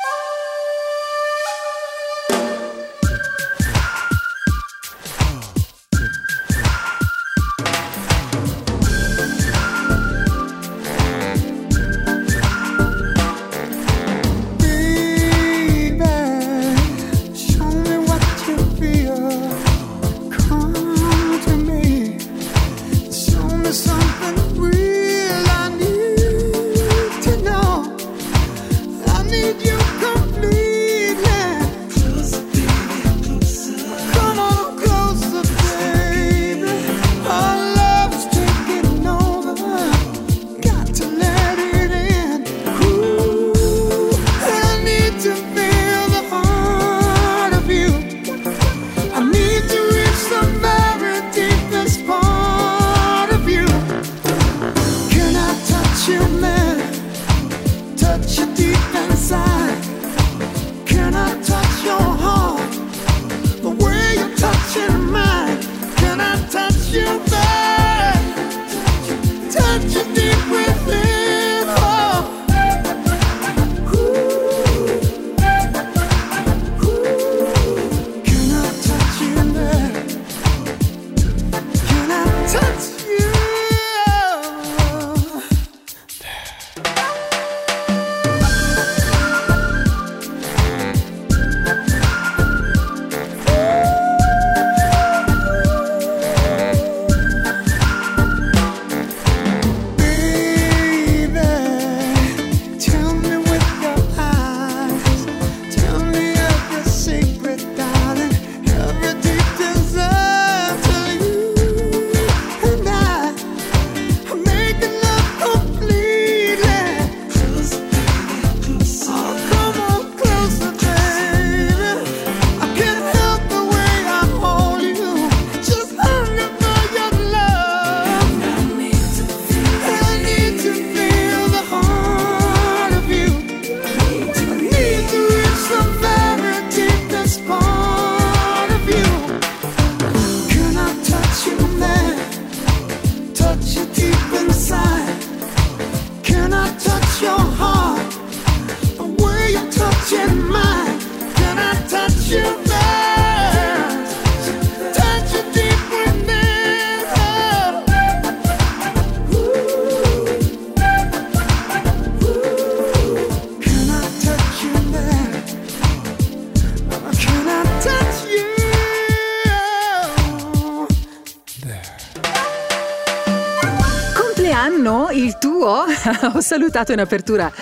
Ho 176.73 176.79
salutato 176.79 176.93
in 176.93 177.01
apertura 177.01 177.53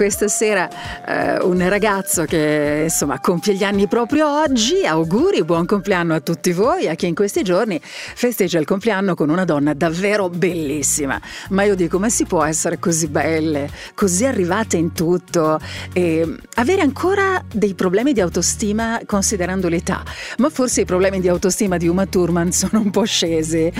questa 0.00 0.28
sera 0.28 0.66
eh, 1.06 1.42
un 1.42 1.68
ragazzo 1.68 2.24
che 2.24 2.84
insomma 2.84 3.20
compie 3.20 3.52
gli 3.52 3.64
anni 3.64 3.86
proprio 3.86 4.40
oggi. 4.40 4.86
Auguri, 4.86 5.44
buon 5.44 5.66
compleanno 5.66 6.14
a 6.14 6.20
tutti 6.20 6.52
voi, 6.52 6.88
a 6.88 6.94
chi 6.94 7.06
in 7.06 7.14
questi 7.14 7.42
giorni 7.42 7.78
festeggia 7.82 8.58
il 8.58 8.64
compleanno 8.64 9.14
con 9.14 9.28
una 9.28 9.44
donna 9.44 9.74
davvero 9.74 10.30
bellissima. 10.30 11.20
Ma 11.50 11.64
io 11.64 11.74
dico, 11.74 11.98
ma 11.98 12.08
si 12.08 12.24
può 12.24 12.42
essere 12.42 12.78
così 12.78 13.08
belle, 13.08 13.68
così 13.92 14.24
arrivate 14.24 14.78
in 14.78 14.94
tutto 14.94 15.60
e 15.92 16.36
avere 16.54 16.80
ancora 16.80 17.44
dei 17.52 17.74
problemi 17.74 18.14
di 18.14 18.22
autostima 18.22 19.02
considerando 19.04 19.68
l'età? 19.68 20.02
Ma 20.38 20.48
forse 20.48 20.80
i 20.80 20.84
problemi 20.86 21.20
di 21.20 21.28
autostima 21.28 21.76
di 21.76 21.88
Uma 21.88 22.06
Thurman 22.06 22.52
sono 22.56 22.80
un 22.80 22.88
po' 22.88 23.04
scesi 23.04 23.70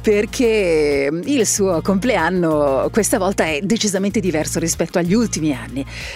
perché 0.00 1.10
il 1.24 1.46
suo 1.48 1.80
compleanno 1.82 2.88
questa 2.92 3.18
volta 3.18 3.44
è 3.44 3.58
decisamente 3.60 4.20
diverso 4.20 4.60
rispetto 4.60 4.98
agli 4.98 5.14
ultimi 5.14 5.52
anni. 5.52 5.63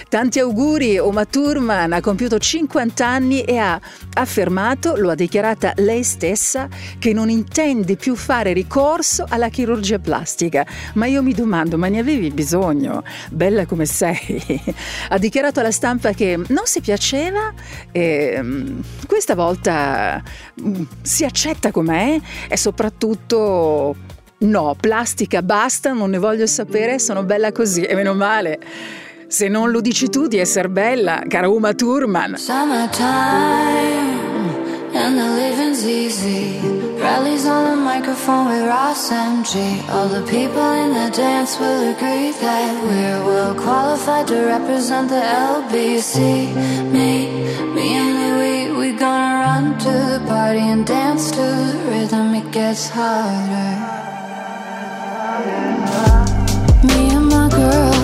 Tanti 0.07 0.39
auguri, 0.39 0.97
Uma 0.97 1.25
Thurman 1.25 1.93
ha 1.93 2.01
compiuto 2.01 2.37
50 2.37 3.05
anni 3.05 3.41
e 3.41 3.57
ha 3.57 3.79
affermato, 4.13 4.95
lo 4.95 5.11
ha 5.11 5.15
dichiarata 5.15 5.73
lei 5.77 6.03
stessa, 6.03 6.67
che 6.97 7.13
non 7.13 7.29
intende 7.29 7.95
più 7.95 8.15
fare 8.15 8.53
ricorso 8.53 9.25
alla 9.27 9.49
chirurgia 9.49 9.99
plastica. 9.99 10.65
Ma 10.93 11.05
io 11.05 11.21
mi 11.21 11.33
domando, 11.33 11.77
ma 11.77 11.87
ne 11.87 11.99
avevi 11.99 12.31
bisogno? 12.31 13.03
Bella 13.29 13.65
come 13.65 13.85
sei. 13.85 14.63
ha 15.09 15.17
dichiarato 15.17 15.59
alla 15.59 15.71
stampa 15.71 16.11
che 16.13 16.37
non 16.47 16.65
si 16.65 16.81
piaceva 16.81 17.53
e 17.91 18.39
mm, 18.41 18.79
questa 19.07 19.35
volta 19.35 20.21
mm, 20.61 20.83
si 21.01 21.25
accetta 21.25 21.71
com'è 21.71 22.19
e 22.47 22.57
soprattutto 22.57 23.95
No, 24.39 24.73
plastica 24.79 25.41
basta, 25.41 25.91
non 25.91 26.11
ne 26.11 26.17
voglio 26.17 26.47
sapere, 26.47 26.97
sono 26.97 27.23
bella 27.23 27.51
così 27.51 27.81
e 27.81 27.93
meno 27.93 28.13
male. 28.13 28.57
Se 29.29 29.47
non 29.47 29.69
lo 29.69 29.79
dici 29.79 30.09
tu 30.09 30.25
di 30.25 30.37
essere 30.37 30.69
bella, 30.69 31.21
cara 31.27 31.47
Uma 31.47 31.73
Thurman. 31.73 32.35
Summertime 32.35 34.09
and 34.91 35.17
the 35.17 35.29
living's 35.35 35.85
easy. 35.85 36.59
Rallies 36.97 37.45
on 37.45 37.69
the 37.69 37.75
microphone 37.75 38.47
with 38.47 38.65
Ross 38.65 39.11
MG. 39.11 39.87
All 39.89 40.07
the 40.07 40.23
people 40.25 40.71
in 40.83 40.93
the 40.93 41.09
dance 41.15 41.59
will 41.59 41.93
agree 41.93 42.31
that 42.41 42.83
we're 42.83 43.23
well 43.23 43.53
qualified 43.53 44.25
to 44.29 44.37
represent 44.45 45.09
the 45.09 45.21
LBC. 45.21 46.17
Me, 46.91 47.29
me 47.75 47.85
and 48.01 48.13
Louis, 48.21 48.71
we 48.79 48.93
gonna 48.97 49.45
run 49.45 49.77
to 49.77 49.91
the 50.13 50.21
party 50.27 50.59
and 50.73 50.87
dance 50.87 51.29
to 51.29 51.37
the 51.37 51.77
rhythm. 51.91 52.33
It 52.33 52.51
gets 52.51 52.89
harder. 52.89 53.77
Me 56.87 57.09
and 57.15 57.27
my 57.27 57.47
girl, 57.49 57.98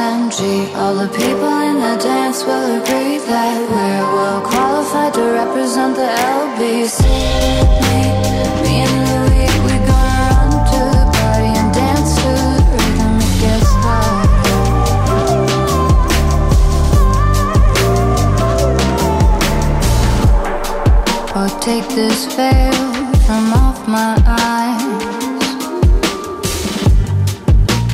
with 0.00 0.08
Ross 0.08 0.40
MG. 0.40 0.74
All 0.74 0.94
the 0.94 1.08
people 1.08 1.60
in 1.60 1.76
the 1.80 1.96
dance 2.02 2.44
will 2.44 2.82
agree 2.82 3.18
that 3.18 3.56
we're 3.70 4.04
well 4.14 4.40
qualified 4.40 5.14
to 5.14 5.22
represent 5.22 5.96
the 5.96 6.02
LBC. 6.02 7.02
Me, 7.82 8.02
me 8.62 8.74
and 8.86 8.96
Louis, 9.08 9.50
we 9.64 9.74
gonna 9.86 10.26
run 10.30 10.50
to 10.70 10.80
the 10.96 11.04
party 11.16 11.52
and 11.60 11.70
dance 11.74 12.12
to 12.16 12.30
the 12.56 12.62
rhythm. 12.70 13.14
It 13.28 13.34
gets 13.42 13.72
harder. 13.84 14.58
Oh, 21.36 21.48
take 21.60 21.86
this 21.94 22.20
veil 22.34 22.88
from 23.26 23.44
off 23.52 23.78
my 23.88 24.14
eyes. 24.26 24.80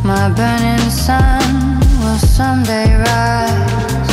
My 0.04 0.28
burning 0.30 0.90
sun 0.90 1.65
someday 2.18 2.94
rise. 2.94 4.10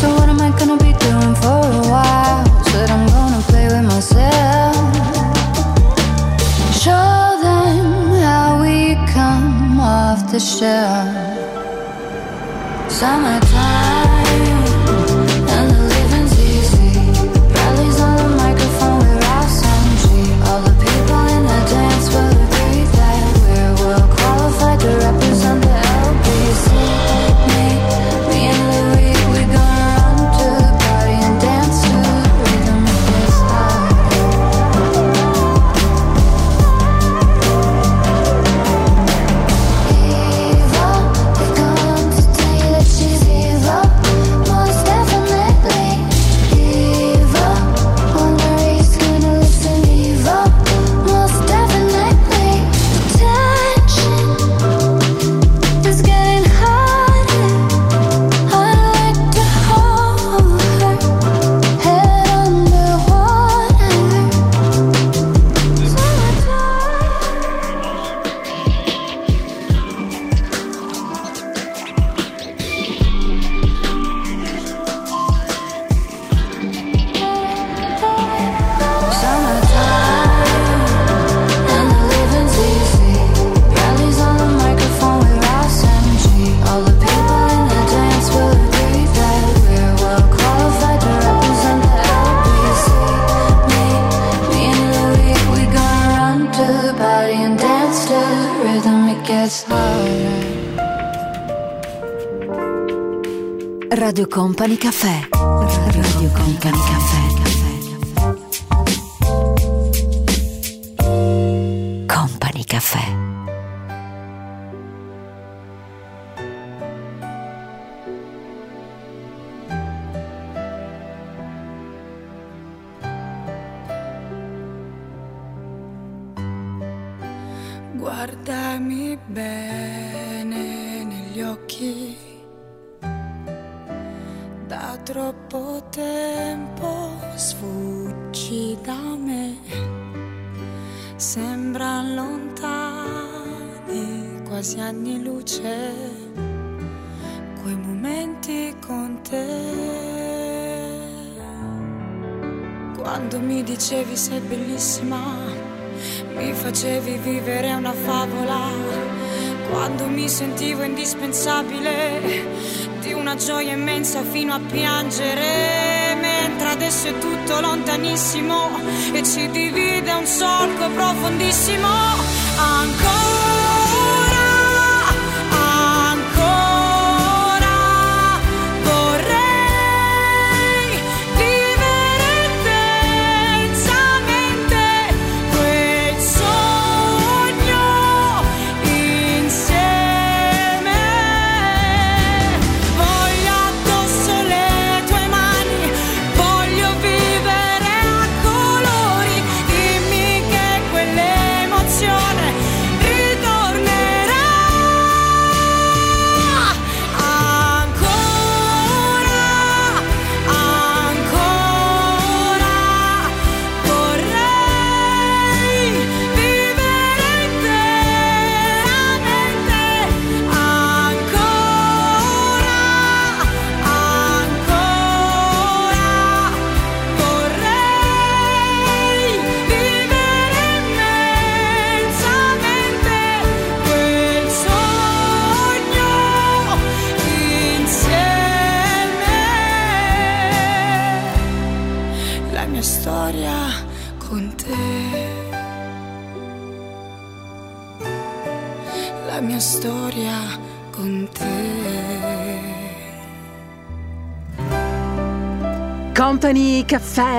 So 0.00 0.14
what 0.14 0.28
am 0.28 0.40
I 0.40 0.50
gonna 0.58 0.76
be 0.76 0.92
doing 1.06 1.34
for 1.42 1.60
a 1.80 1.82
while? 1.92 2.44
Said 2.70 2.90
I'm 2.90 3.06
gonna 3.08 3.42
play 3.50 3.66
with 3.66 3.84
myself. 3.84 4.76
Show 6.84 7.38
them 7.42 8.10
how 8.24 8.60
we 8.62 8.94
come 9.12 9.80
off 9.80 10.30
the 10.30 10.40
shelf. 10.40 11.08
Summertime 12.90 14.19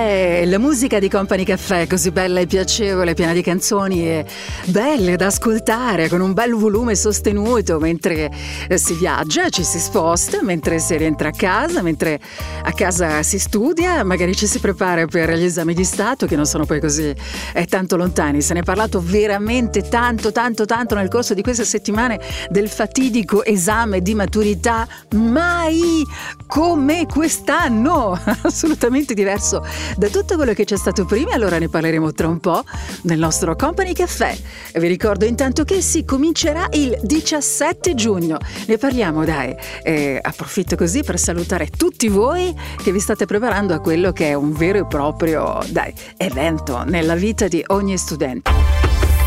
Caffè, 0.01 0.45
la 0.45 0.57
musica 0.57 0.97
di 0.97 1.07
Company 1.07 1.43
Caffè, 1.43 1.85
così 1.85 2.09
bella 2.09 2.39
e 2.39 2.47
piacevole, 2.47 3.13
piena 3.13 3.33
di 3.33 3.43
canzoni 3.43 4.07
e 4.07 4.25
belle 4.65 5.15
da 5.15 5.27
ascoltare, 5.27 6.09
con 6.09 6.21
un 6.21 6.33
bel 6.33 6.55
volume 6.55 6.95
sostenuto 6.95 7.77
mentre 7.77 8.31
eh, 8.67 8.77
si 8.79 8.95
viaggia, 8.95 9.49
ci 9.49 9.63
si 9.63 9.77
sposta, 9.77 10.41
mentre 10.41 10.79
si 10.79 10.97
rientra 10.97 11.27
a 11.29 11.31
casa, 11.31 11.83
mentre 11.83 12.19
a 12.63 12.71
casa 12.71 13.21
si 13.21 13.37
studia, 13.37 14.03
magari 14.03 14.35
ci 14.35 14.47
si 14.47 14.57
prepara 14.59 15.05
per 15.05 15.33
gli 15.35 15.43
esami 15.43 15.75
di 15.75 15.83
Stato 15.83 16.25
che 16.25 16.35
non 16.35 16.47
sono 16.47 16.65
poi 16.65 16.79
così 16.79 17.13
eh, 17.53 17.65
tanto 17.67 17.95
lontani. 17.95 18.41
Se 18.41 18.55
ne 18.55 18.61
è 18.61 18.63
parlato 18.63 19.03
veramente 19.05 19.83
tanto, 19.83 20.31
tanto, 20.31 20.65
tanto 20.65 20.95
nel 20.95 21.09
corso 21.09 21.35
di 21.35 21.43
queste 21.43 21.63
settimane 21.63 22.19
del 22.49 22.69
fatidico 22.69 23.43
esame 23.43 24.01
di 24.01 24.15
maturità, 24.15 24.87
mai 25.15 26.03
come 26.47 27.05
quest'anno, 27.05 28.19
assolutamente 28.41 29.13
diverso 29.13 29.63
da 29.97 30.07
tutto 30.07 30.35
quello 30.35 30.53
che 30.53 30.65
c'è 30.65 30.77
stato 30.77 31.05
prima, 31.05 31.33
allora 31.33 31.57
ne 31.57 31.69
parleremo 31.69 32.11
tra 32.13 32.27
un 32.27 32.39
po' 32.39 32.63
nel 33.03 33.19
nostro 33.19 33.55
Company 33.55 33.93
Caffè. 33.93 34.37
E 34.71 34.79
vi 34.79 34.87
ricordo 34.87 35.25
intanto 35.25 35.63
che 35.63 35.81
si 35.81 36.05
comincerà 36.05 36.67
il 36.71 36.97
17 37.01 37.93
giugno, 37.95 38.37
ne 38.67 38.77
parliamo 38.77 39.25
dai, 39.25 39.55
e 39.83 40.19
approfitto 40.21 40.75
così 40.75 41.03
per 41.03 41.19
salutare 41.19 41.69
tutti 41.69 42.07
voi 42.07 42.55
che 42.81 42.91
vi 42.91 42.99
state 42.99 43.25
preparando 43.25 43.73
a 43.73 43.79
quello 43.79 44.11
che 44.11 44.29
è 44.29 44.33
un 44.33 44.53
vero 44.53 44.79
e 44.79 44.85
proprio, 44.85 45.59
dai, 45.69 45.93
evento 46.17 46.83
nella 46.83 47.15
vita 47.15 47.47
di 47.47 47.63
ogni 47.67 47.97
studente. 47.97 48.51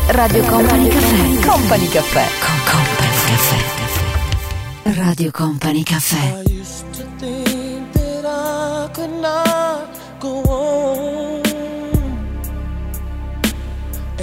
Radio 0.07 0.43
Company 0.43 0.87
Caffè. 0.87 1.47
Company 1.47 1.87
Caffè. 1.87 2.25
Con 2.39 2.55
Company 2.71 3.15
Caffè. 3.25 3.83
Radio 5.01 5.31
Company 5.31 5.83
Caffè. 5.83 7.04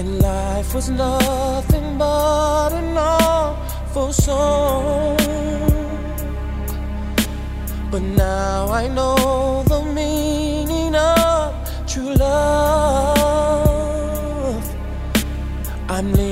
And 0.03 0.19
life 0.21 0.75
was 0.75 0.91
nothing 0.91 1.97
but 1.97 2.73
an 2.73 2.97
awful 2.99 4.13
song. 4.13 5.17
But 7.89 8.03
now 8.03 8.67
I 8.73 8.89
know 8.89 9.63
the 9.63 9.81
meaning 9.95 10.97
of 10.97 11.55
true 11.87 12.15
love. 12.15 12.83
I'm 15.89 16.13
leaning 16.13 16.32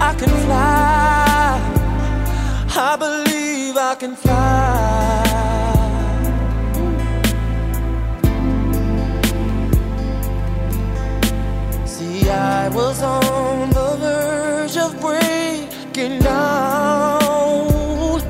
I 0.00 0.14
can 0.18 0.28
fly. 0.28 1.60
I 2.76 2.96
believe 2.96 3.76
I 3.76 3.94
can 3.94 4.16
fly. 4.16 5.22
See, 11.86 12.28
I 12.28 12.68
was 12.68 13.02
on 13.02 13.70
the 13.70 13.96
verge 14.00 14.76
of 14.76 15.00
breaking 15.00 16.20
down. 16.20 18.20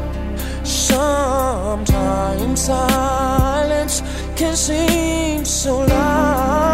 Sometimes 0.65 2.61
silence 2.61 4.03
can 4.37 4.55
seem 4.57 5.45
so 5.45 5.79
loud. 5.79 6.74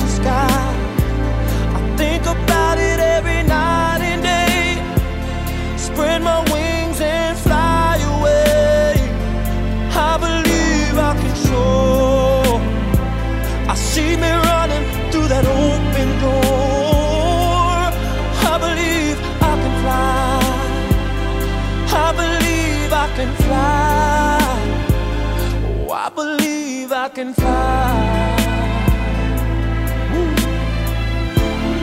can 27.13 27.33
fly. 27.33 28.31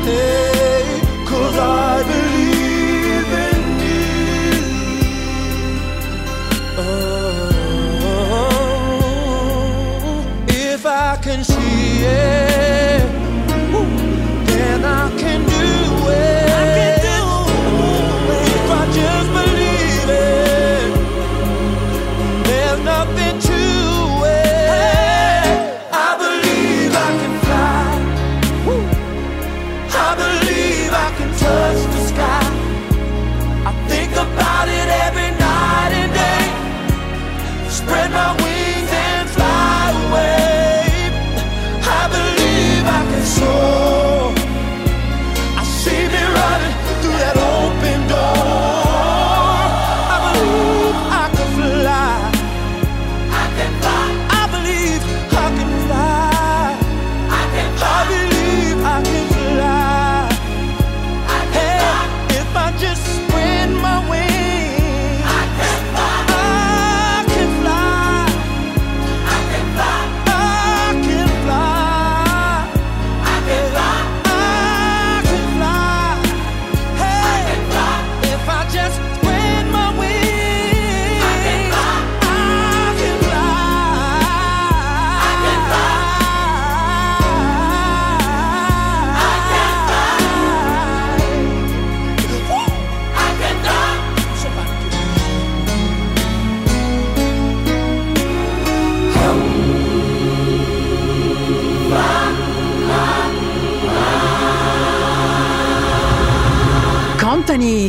Hey, 0.05 1.01
cause 1.27 1.59
I 1.59 2.03
believe 2.03 2.18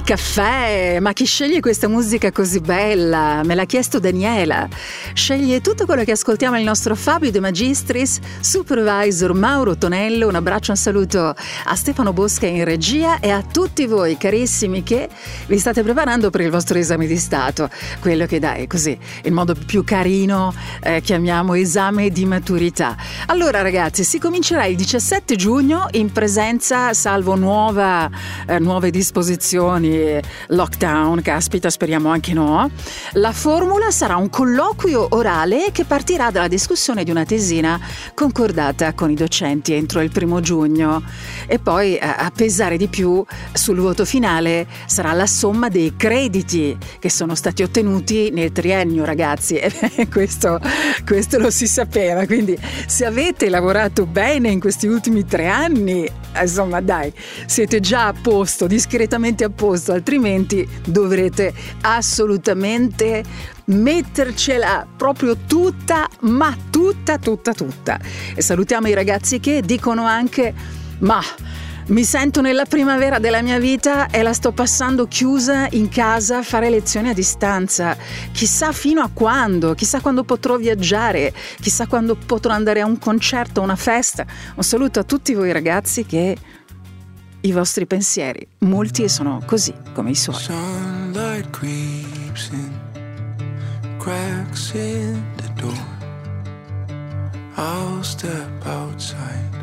caffè, 0.10 0.98
ma 1.00 1.14
chi 1.14 1.24
sceglie 1.24 1.60
questa 1.60 1.88
musica 1.88 2.32
così 2.32 2.62
bella? 2.62 3.44
Me 3.44 3.54
l'ha 3.54 3.66
chiesto 3.66 4.00
Daniela. 4.00 4.68
Sceglie 5.20 5.60
tutto 5.60 5.86
quello 5.86 6.04
che 6.06 6.14
ascoltiamo 6.14 6.58
il 6.58 6.64
nostro 6.64 6.96
Fabio 6.96 7.30
De 7.30 7.42
Magistris, 7.42 8.20
supervisor 8.40 9.34
Mauro 9.34 9.78
Tonello. 9.78 10.28
Un 10.28 10.36
abbraccio, 10.36 10.72
un 10.72 10.78
saluto 10.78 11.36
a 11.66 11.76
Stefano 11.76 12.14
Bosca 12.14 12.48
in 12.48 12.64
regia 12.64 13.20
e 13.20 13.30
a 13.30 13.44
tutti 13.44 13.86
voi 13.86 14.18
carissimi 14.18 14.82
che 14.82 15.10
vi 15.48 15.60
state 15.60 15.84
preparando 15.84 16.30
per 16.30 16.42
il 16.42 16.50
vostro 16.50 16.78
esame 16.78 17.06
di 17.06 17.18
Stato. 17.18 17.70
Quello 18.00 18.26
che 18.26 18.40
dai, 18.40 18.66
così, 18.66 18.98
il 19.24 19.34
modo 19.34 19.54
più 19.54 19.84
carino 19.84 20.54
eh, 20.82 21.02
chiamiamo 21.02 21.54
esame 21.54 22.10
di 22.10 22.26
maturità. 22.26 22.96
Allora 23.28 23.62
ragazzi, 23.62 24.06
si 24.06 24.20
comincerà 24.20 24.66
il 24.66 24.78
17 24.78 25.36
giugno 25.36 25.88
in 25.92 26.12
presenza, 26.14 26.94
salvo 26.94 27.36
nuova, 27.36 28.10
eh, 28.48 28.58
nuove 28.58 28.90
disposizioni 28.90 29.10
disposizioni, 29.20 30.20
lockdown, 30.48 31.22
caspita, 31.22 31.70
speriamo 31.70 32.10
anche 32.10 32.34
no. 32.34 32.70
La 33.14 33.32
formula 33.32 33.92
sarà 33.92 34.16
un 34.16 34.30
colloquio 34.30 35.09
orale 35.10 35.72
che 35.72 35.86
partirà 35.86 36.32
dalla 36.32 36.48
discussione 36.48 37.04
di 37.04 37.12
una 37.12 37.26
tesina 37.26 37.80
concordata 38.14 38.94
con 38.94 39.10
i 39.10 39.16
docenti 39.16 39.74
entro 39.74 40.02
il 40.02 40.12
primo 40.12 40.40
giugno 40.40 41.02
e 41.48 41.60
poi 41.60 41.96
eh, 41.96 42.00
a 42.02 42.32
pesare 42.36 42.78
di 42.78 42.88
più 42.88 43.24
sul 43.54 43.80
voto 43.80 44.06
finale 44.06 44.68
sarà 44.86 45.14
la 45.14 45.26
somma 45.26 45.70
dei 45.70 45.96
crediti 45.96 46.78
che 47.00 47.10
sono 47.10 47.36
stati 47.36 47.64
ottenuti 47.64 48.32
nel 48.32 48.52
triennio, 48.52 49.06
ragazzi. 49.06 49.60
E 50.00 50.08
questo, 50.08 50.60
questo 51.06 51.40
lo 51.40 51.50
si 51.50 51.68
sapeva, 51.68 52.26
quindi 52.26 52.58
se 52.88 53.06
avete 53.06 53.50
lavorato 53.50 54.06
bene 54.06 54.50
in 54.50 54.60
questi 54.60 54.88
ultimi 54.88 55.26
tre 55.26 55.48
anni, 55.48 56.10
insomma 56.40 56.80
dai, 56.80 57.12
siete 57.46 57.80
già 57.80 58.08
a 58.08 58.14
posto, 58.14 58.68
discretamente 58.68 59.44
a 59.44 59.50
posto, 59.50 59.92
altrimenti 59.92 60.68
dovrete 60.86 61.54
assolutamente 61.82 63.24
mettercela 63.70 64.88
proprio 64.96 65.38
tutta, 65.48 66.08
ma 66.22 66.56
tutta, 66.70 67.18
tutta, 67.18 67.54
tutta. 67.54 68.00
E 68.36 68.42
salutiamo 68.42 68.88
i 68.88 68.94
ragazzi 68.94 69.40
che 69.40 69.62
dicono 69.62 70.06
anche, 70.06 70.54
ma 71.00 71.22
mi 71.88 72.04
sento 72.04 72.42
nella 72.42 72.66
primavera 72.66 73.18
della 73.18 73.42
mia 73.42 73.58
vita 73.58 74.10
e 74.10 74.22
la 74.22 74.34
sto 74.34 74.52
passando 74.52 75.08
chiusa 75.08 75.68
in 75.72 75.90
casa 75.90 76.38
a 76.38 76.44
fare 76.44 76.70
lezioni 76.70 77.10
a 77.10 77.14
distanza. 77.14 77.98
Chissà 78.32 78.72
fino 78.72 79.02
a 79.02 79.10
quando, 79.12 79.74
chissà 79.74 80.00
quando 80.00 80.24
potrò 80.24 80.58
viaggiare, 80.58 81.34
chissà 81.60 81.88
quando 81.88 82.16
potrò 82.16 82.54
andare 82.54 82.82
a 82.82 82.86
un 82.86 83.00
concerto, 83.00 83.62
a 83.62 83.64
una 83.64 83.76
festa. 83.76 84.26
Un 84.56 84.64
saluto 84.64 85.00
a 85.00 85.04
tutti 85.04 85.34
voi 85.34 85.52
ragazzi 85.52 86.06
che 86.06 86.38
i 87.42 87.52
vostri 87.52 87.88
pensieri. 87.88 88.46
Molti 88.60 89.10
sono 89.10 89.42
così 89.46 89.74
come 89.94 90.12
i 90.12 90.16
suoi. 90.16 90.38
Cracks 94.10 94.74
in 94.74 95.24
the 95.38 95.50
door. 95.62 95.86
I'll 97.58 98.02
step 98.02 98.66
outside 98.66 99.54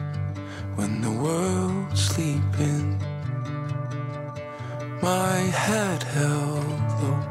when 0.76 1.01
the 1.01 1.11
world's 1.11 2.01
sleeping. 2.01 2.86
My 5.03 5.38
head 5.64 6.01
held 6.18 6.80
low, 7.03 7.22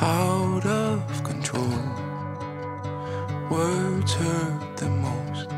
out 0.00 0.64
of 0.64 1.24
control. 1.24 1.82
Words 3.50 4.14
hurt 4.14 4.76
the 4.78 4.88
most 4.88 5.50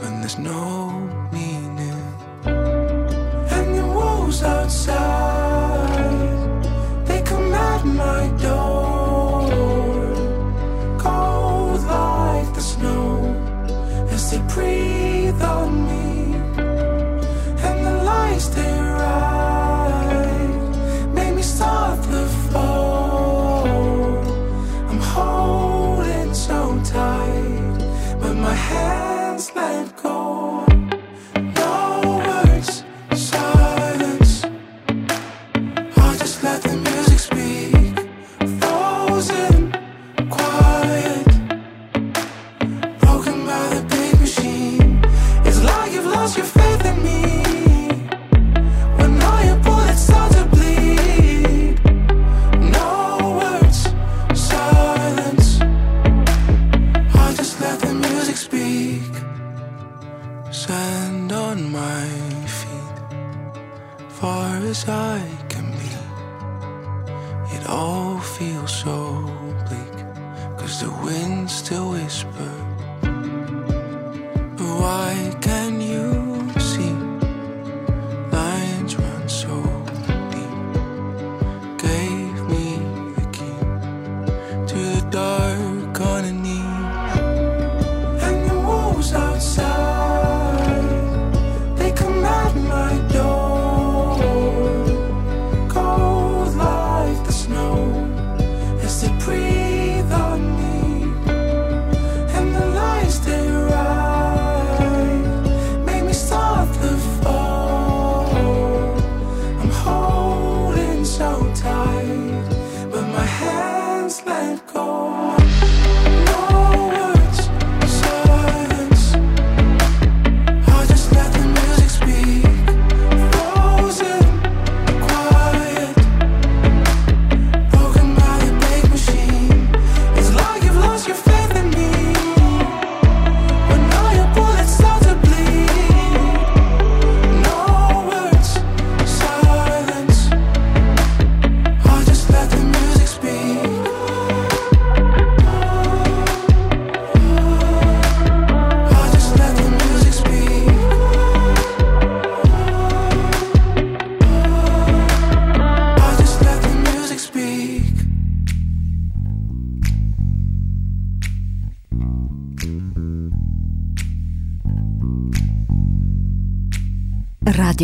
when 0.00 0.12
there's 0.20 0.36
no 0.36 0.90
meaning. 1.32 2.02
And 3.54 3.68
the 3.78 3.86
wolves 3.86 4.42
outside, 4.42 5.43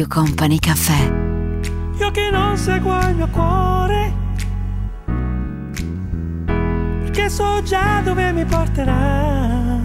Radio 0.01 0.23
Company 0.23 0.59
Caffè. 0.59 1.13
Io 1.99 2.11
che 2.11 2.31
non 2.33 2.57
seguo 2.57 2.99
il 3.01 3.17
mio 3.17 3.29
cuore, 3.29 4.13
perché 7.03 7.29
so 7.29 7.61
già 7.63 8.01
dove 8.01 8.33
mi 8.33 8.43
porterà. 8.47 9.79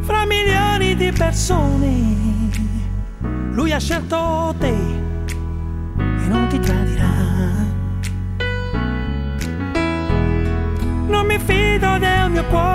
Fra 0.00 0.24
milioni 0.26 0.96
di 0.96 1.12
persone, 1.12 2.50
lui 3.52 3.70
ha 3.70 3.78
scelto 3.78 4.52
te 4.58 4.74
e 5.96 6.26
non 6.26 6.48
ti 6.48 6.58
tradirà. 6.58 7.12
Non 11.06 11.26
mi 11.26 11.38
fido 11.38 11.96
del 11.98 12.30
mio 12.30 12.44
cuore 12.46 12.73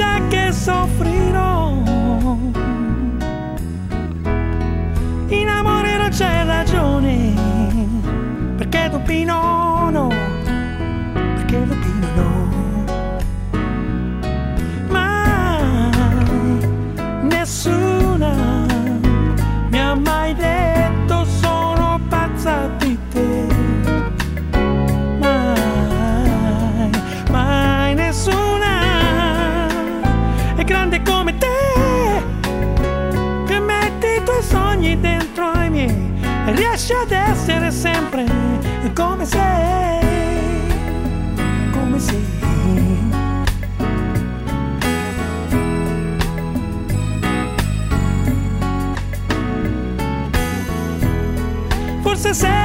lucha 0.00 0.20
que 0.28 0.52
soffrirò. 0.52 1.72
In 5.28 5.48
amore 5.48 5.96
non 5.98 6.08
c'è 6.08 6.44
ragione, 6.44 7.34
perché 8.56 8.88
dopino. 8.90 9.39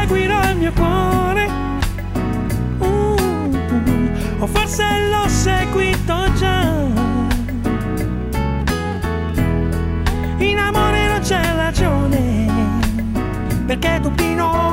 seguirò 0.08 0.40
il 0.52 0.58
mio 0.58 0.72
cuore. 0.74 1.50
Uh, 2.78 3.58
o 4.38 4.46
forse 4.46 4.84
l'ho 5.10 5.28
seguito 5.28 6.32
già. 6.34 6.84
In 10.38 10.60
amore 10.60 11.08
non 11.08 11.20
c'è 11.22 11.42
ragione, 11.56 12.48
perché 13.66 14.00
Dublino 14.00 14.65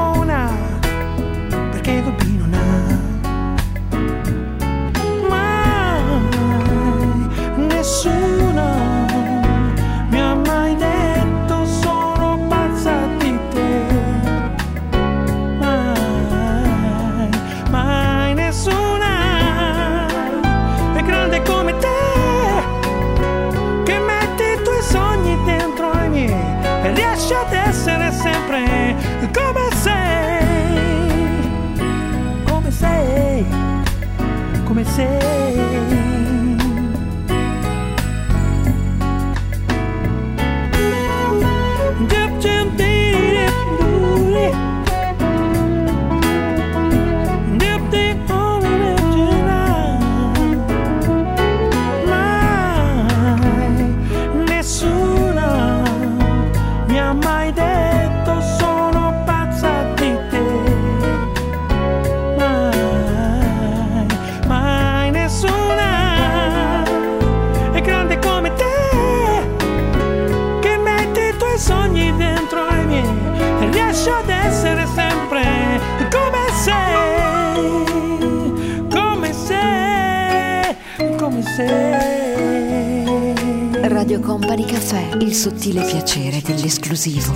Radio 84.13 84.29
Company 84.29 84.67
Caffè, 84.67 85.17
il 85.21 85.33
sottile 85.33 85.83
piacere 85.85 86.43
dell'esclusivo. 86.43 87.33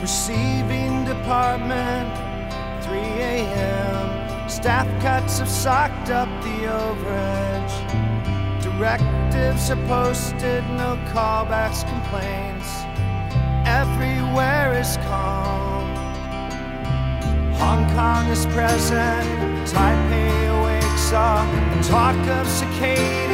Receiving 0.00 1.06
department, 1.06 2.12
3 2.80 2.98
a.m. 2.98 4.46
Staff 4.48 4.86
cuts 5.00 5.38
have 5.38 5.48
socked 5.48 6.10
up 6.10 6.28
the 6.42 6.66
overage. 6.66 7.72
Directives 8.60 9.70
are 9.70 9.80
posted, 9.86 10.62
no 10.76 10.98
callbacks, 11.14 11.84
complaints. 11.86 12.68
Everywhere 13.64 14.78
is 14.78 14.98
calm. 15.08 15.41
upon 17.92 18.28
this 18.28 18.46
present. 18.46 19.28
Taipei 19.68 20.64
wakes 20.64 21.12
up 21.12 21.46
and 21.46 21.84
talk 21.84 22.16
of 22.28 22.46
cicadas. 22.48 23.31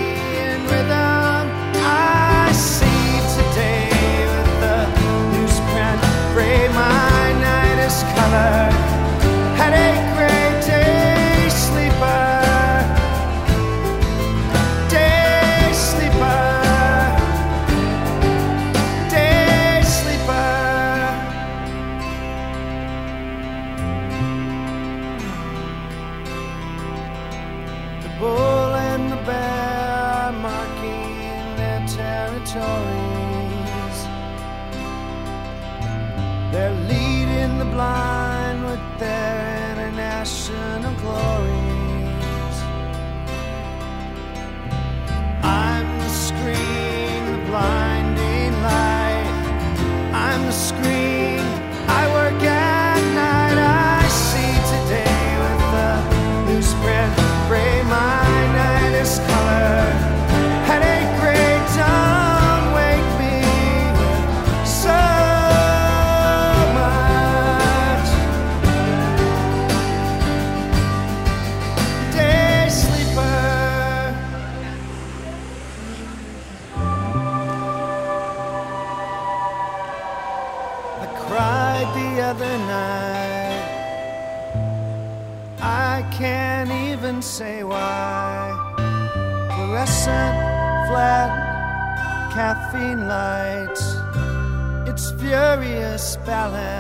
balance. 96.29 96.78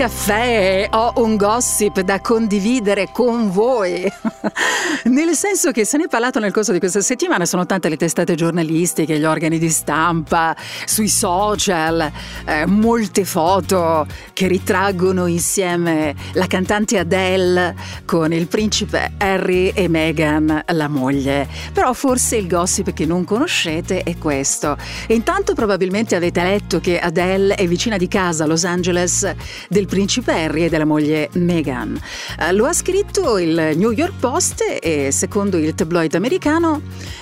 Caffè, 0.00 0.88
ho 0.92 1.12
un 1.16 1.36
gossip 1.36 2.00
da 2.00 2.22
condividere 2.22 3.10
con 3.12 3.50
voi. 3.50 4.10
nel 5.04 5.34
senso 5.34 5.70
che 5.70 5.84
se 5.84 5.96
ne 5.96 6.04
è 6.04 6.08
parlato 6.08 6.38
nel 6.38 6.52
corso 6.52 6.72
di 6.72 6.78
questa 6.78 7.00
settimana, 7.00 7.44
sono 7.44 7.66
tante 7.66 7.88
le 7.88 7.96
testate 7.96 8.34
giornalistiche, 8.34 9.18
gli 9.18 9.24
organi 9.24 9.58
di 9.58 9.68
stampa, 9.68 10.56
sui 10.84 11.08
social, 11.08 12.10
eh, 12.46 12.66
molte 12.66 13.24
foto 13.24 14.06
che 14.32 14.46
ritraggono 14.46 15.26
insieme 15.26 16.14
la 16.32 16.46
cantante 16.46 16.98
Adele 16.98 17.74
con 18.04 18.32
il 18.32 18.46
principe 18.46 19.12
Harry 19.18 19.68
e 19.74 19.88
Meghan, 19.88 20.64
la 20.66 20.88
moglie. 20.88 21.48
Però 21.72 21.92
forse 21.92 22.36
il 22.36 22.46
gossip 22.46 22.92
che 22.92 23.06
non 23.06 23.24
conoscete 23.24 24.02
è 24.02 24.16
questo. 24.16 24.76
Intanto 25.08 25.54
probabilmente 25.54 26.16
avete 26.16 26.42
letto 26.42 26.80
che 26.80 26.98
Adele 26.98 27.54
è 27.54 27.66
vicina 27.66 27.96
di 27.96 28.08
casa 28.08 28.44
a 28.44 28.46
Los 28.46 28.64
Angeles 28.64 29.30
del 29.68 29.86
principe 29.86 30.32
Harry 30.32 30.64
e 30.64 30.68
della 30.68 30.84
moglie 30.84 31.28
Meghan. 31.32 32.00
Eh, 32.38 32.52
lo 32.52 32.66
ha 32.66 32.72
scritto 32.72 33.38
il 33.38 33.72
New 33.76 33.90
York 33.90 34.14
Post 34.18 34.29
e 34.78 35.10
secondo 35.10 35.56
il 35.56 35.74
tabloid 35.74 36.14
americano 36.14 36.80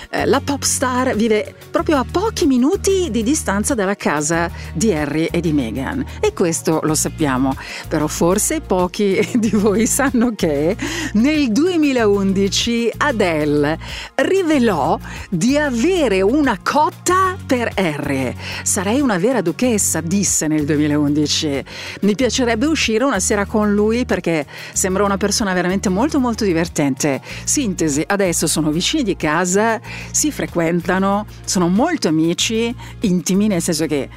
eh, 0.09 0.25
la 0.25 0.41
pop 0.41 0.63
star 0.63 1.15
vive 1.15 1.53
proprio 1.69 1.97
a 1.97 2.05
pochi 2.09 2.45
minuti 2.45 3.09
di 3.11 3.21
distanza 3.21 3.75
dalla 3.75 3.95
casa 3.95 4.49
di 4.73 4.91
Harry 4.91 5.25
e 5.25 5.39
di 5.39 5.53
Meghan. 5.53 6.03
E 6.19 6.33
questo 6.33 6.79
lo 6.83 6.95
sappiamo, 6.95 7.55
però 7.87 8.07
forse 8.07 8.61
pochi 8.61 9.19
di 9.37 9.51
voi 9.51 9.85
sanno 9.85 10.33
che 10.35 10.75
nel 11.13 11.51
2011 11.51 12.93
Adele 12.97 13.77
rivelò 14.15 14.97
di 15.29 15.57
avere 15.57 16.21
una 16.21 16.57
cotta 16.61 17.37
per 17.45 17.71
Harry. 17.75 18.35
Sarei 18.63 19.01
una 19.01 19.17
vera 19.17 19.41
duchessa, 19.41 20.01
disse 20.01 20.47
nel 20.47 20.65
2011. 20.65 21.63
Mi 22.01 22.15
piacerebbe 22.15 22.65
uscire 22.65 23.03
una 23.03 23.19
sera 23.19 23.45
con 23.45 23.73
lui 23.73 24.05
perché 24.05 24.45
sembra 24.73 25.03
una 25.03 25.17
persona 25.17 25.53
veramente 25.53 25.89
molto 25.89 26.19
molto 26.19 26.43
divertente. 26.43 27.21
Sintesi, 27.43 28.03
adesso 28.05 28.47
sono 28.47 28.71
vicini 28.71 29.03
di 29.03 29.15
casa, 29.15 29.79
si 30.11 30.31
frequentano, 30.31 31.25
sono 31.45 31.67
molto 31.67 32.07
amici, 32.07 32.73
intimi 33.01 33.47
nel 33.47 33.61
senso 33.61 33.85
che 33.85 34.09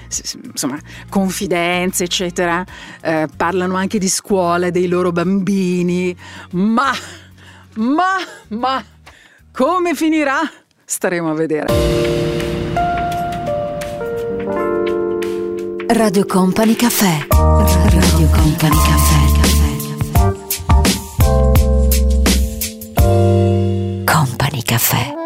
insomma 0.45 0.79
confidenze 1.09 2.05
eccetera, 2.05 2.65
eh, 3.01 3.29
parlano 3.37 3.77
anche 3.77 3.99
di 3.99 4.09
scuola, 4.09 4.71
dei 4.71 4.87
loro 4.87 5.13
bambini, 5.13 6.17
ma, 6.53 6.93
ma, 7.75 8.17
ma, 8.49 8.85
come 9.53 9.95
finirà? 9.95 10.41
Staremo 10.85 11.31
a 11.31 11.35
vedere. 11.35 12.13
Radio 15.89 16.25
Company 16.25 16.75
Caffè. 16.75 17.27
Radio 17.29 18.29
Company 18.31 18.77
Caffè. 18.83 19.21
Company 24.05 24.63
Caffè. 24.63 25.22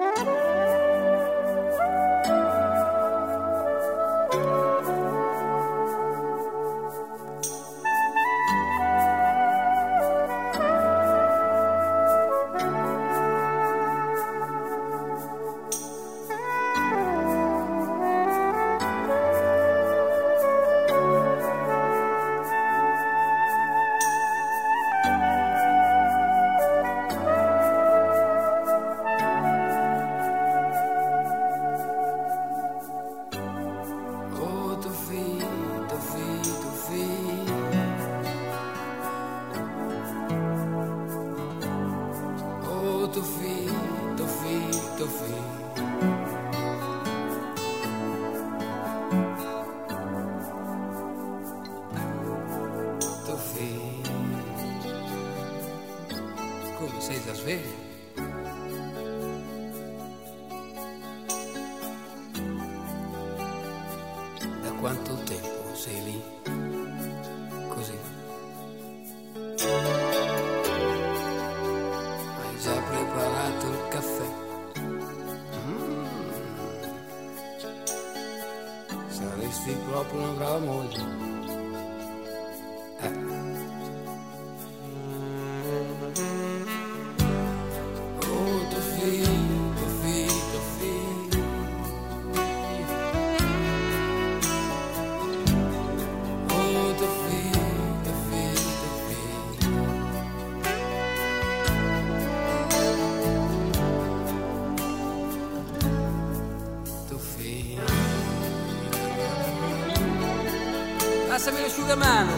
L'asciugamano. 111.87 112.33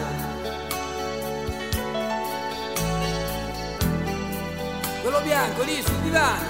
Quello 5.01 5.21
bianco 5.21 5.63
lì 5.63 5.81
sul 5.81 5.97
divano. 6.01 6.48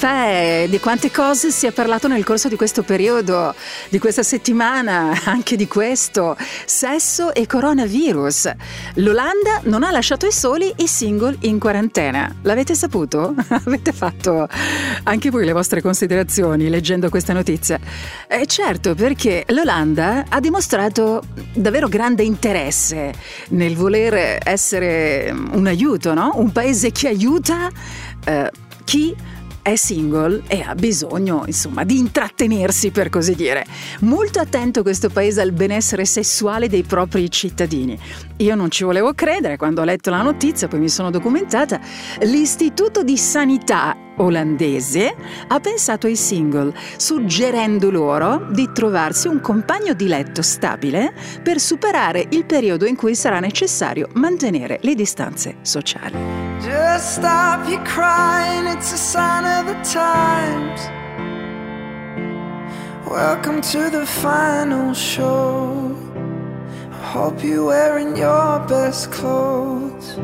Caffè, 0.00 0.66
di 0.70 0.80
quante 0.80 1.10
cose 1.10 1.50
si 1.50 1.66
è 1.66 1.72
parlato 1.72 2.08
nel 2.08 2.24
corso 2.24 2.48
di 2.48 2.56
questo 2.56 2.82
periodo, 2.82 3.54
di 3.90 3.98
questa 3.98 4.22
settimana, 4.22 5.12
anche 5.26 5.56
di 5.56 5.68
questo, 5.68 6.38
sesso 6.64 7.34
e 7.34 7.44
coronavirus. 7.44 8.50
L'Olanda 8.94 9.60
non 9.64 9.82
ha 9.82 9.90
lasciato 9.90 10.24
i 10.24 10.32
soli 10.32 10.72
i 10.76 10.86
single 10.86 11.36
in 11.40 11.58
quarantena. 11.58 12.34
L'avete 12.44 12.74
saputo? 12.74 13.34
Avete 13.66 13.92
fatto 13.92 14.48
anche 15.02 15.28
voi 15.28 15.44
le 15.44 15.52
vostre 15.52 15.82
considerazioni 15.82 16.70
leggendo 16.70 17.10
questa 17.10 17.34
notizia? 17.34 17.78
Eh, 18.26 18.46
certo, 18.46 18.94
perché 18.94 19.44
l'Olanda 19.48 20.24
ha 20.30 20.40
dimostrato 20.40 21.20
davvero 21.52 21.88
grande 21.88 22.22
interesse 22.22 23.12
nel 23.50 23.76
voler 23.76 24.38
essere 24.44 25.30
un 25.30 25.66
aiuto, 25.66 26.14
no? 26.14 26.32
Un 26.36 26.52
paese 26.52 26.90
che 26.90 27.08
aiuta 27.08 27.68
eh, 28.24 28.50
chi 28.84 29.14
è 29.62 29.76
single 29.76 30.42
e 30.46 30.62
ha 30.62 30.74
bisogno, 30.74 31.42
insomma, 31.46 31.84
di 31.84 31.98
intrattenersi, 31.98 32.90
per 32.90 33.08
così 33.08 33.34
dire. 33.34 33.64
Molto 34.00 34.40
attento 34.40 34.82
questo 34.82 35.10
paese 35.10 35.40
al 35.40 35.52
benessere 35.52 36.04
sessuale 36.04 36.68
dei 36.68 36.82
propri 36.82 37.30
cittadini. 37.30 37.98
Io 38.38 38.54
non 38.54 38.70
ci 38.70 38.84
volevo 38.84 39.12
credere 39.14 39.56
quando 39.56 39.82
ho 39.82 39.84
letto 39.84 40.10
la 40.10 40.22
notizia, 40.22 40.68
poi 40.68 40.80
mi 40.80 40.88
sono 40.88 41.10
documentata. 41.10 41.80
L'Istituto 42.20 43.02
di 43.02 43.16
Sanità 43.16 43.96
olandese 44.20 45.14
ha 45.48 45.60
pensato 45.60 46.06
ai 46.06 46.16
single, 46.16 46.72
suggerendo 46.96 47.90
loro 47.90 48.46
di 48.50 48.70
trovarsi 48.72 49.28
un 49.28 49.40
compagno 49.40 49.94
di 49.94 50.06
letto 50.06 50.42
stabile 50.42 51.12
per 51.42 51.58
superare 51.58 52.26
il 52.30 52.44
periodo 52.44 52.86
in 52.86 52.96
cui 52.96 53.14
sarà 53.14 53.40
necessario 53.40 54.08
mantenere 54.14 54.78
le 54.82 54.94
distanze 54.94 55.56
sociali. 55.62 56.16
Just 56.60 57.18
stop 57.18 57.66
your 57.68 57.82
crying, 57.82 58.66
it's 58.66 58.92
a 58.92 58.96
sign 58.96 59.44
of 59.44 59.66
the 59.66 59.76
times. 59.82 60.88
Welcome 63.06 63.60
to 63.72 63.90
the 63.90 64.06
final 64.06 64.94
show. 64.94 65.96
I 66.92 67.12
hope 67.12 67.42
you're 67.42 67.64
wearing 67.64 68.16
your 68.16 68.60
best 68.68 69.10
clothes. 69.10 70.18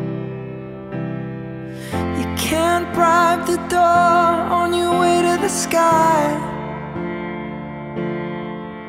Can't 2.46 2.94
bribe 2.94 3.44
the 3.44 3.56
door 3.66 3.80
on 4.60 4.72
your 4.72 5.00
way 5.00 5.20
to 5.20 5.36
the 5.42 5.48
sky. 5.48 6.22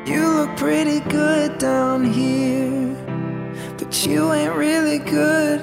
You 0.06 0.24
look 0.28 0.56
pretty 0.56 1.00
good 1.00 1.58
down 1.58 2.04
here, 2.04 2.94
but 3.76 4.06
you 4.06 4.32
ain't 4.32 4.54
really 4.54 5.00
good. 5.00 5.60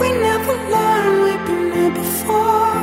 We 0.00 0.08
never 0.28 0.54
learned 0.74 1.16
we've 1.22 1.46
been 1.46 1.72
here 1.72 1.94
before. 1.94 2.82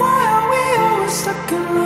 Why 0.00 0.18
are 0.34 0.46
we 0.50 0.62
always 0.82 1.12
stuck 1.12 1.52
and 1.52 1.85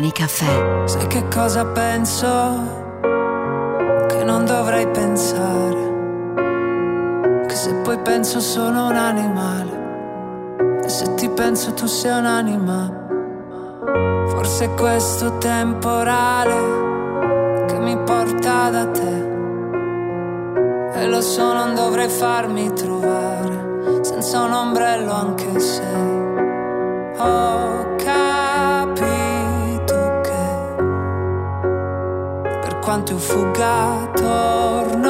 Company 0.00 0.12
Caffè. 0.12 0.86
Sai 0.86 1.06
che 1.08 1.28
cosa 1.28 1.66
penso? 1.66 2.26
Che 4.08 4.24
non 4.24 4.46
dovrei 4.46 4.88
pensare. 4.88 5.88
Che 7.46 7.54
se 7.54 7.74
poi 7.82 7.98
penso 7.98 8.40
sono 8.40 8.88
un 8.88 8.96
animale. 8.96 10.78
E 10.82 10.88
se 10.88 11.12
ti 11.16 11.28
penso 11.28 11.74
tu 11.74 11.84
sei 11.84 12.18
un'anima. 12.18 12.90
Forse 14.28 14.64
è 14.64 14.74
questo 14.74 15.36
temporale 15.36 17.66
che 17.66 17.78
mi 17.78 17.98
porta 17.98 18.70
da 18.70 18.86
te. 18.86 19.28
E 20.94 21.06
lo 21.08 21.20
so, 21.20 21.52
non 21.52 21.74
dovrei 21.74 22.08
farmi 22.08 22.72
trovare 22.72 24.00
senza 24.00 24.44
un 24.44 24.52
ombrello 24.52 25.12
anche 25.12 25.60
se. 25.60 25.82
Oh. 27.18 27.49
quanto 33.00 33.16
fuga 33.16 34.10
torno 34.14 35.09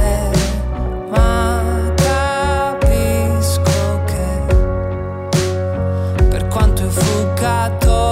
got 7.41 7.81
giocatori 7.81 8.10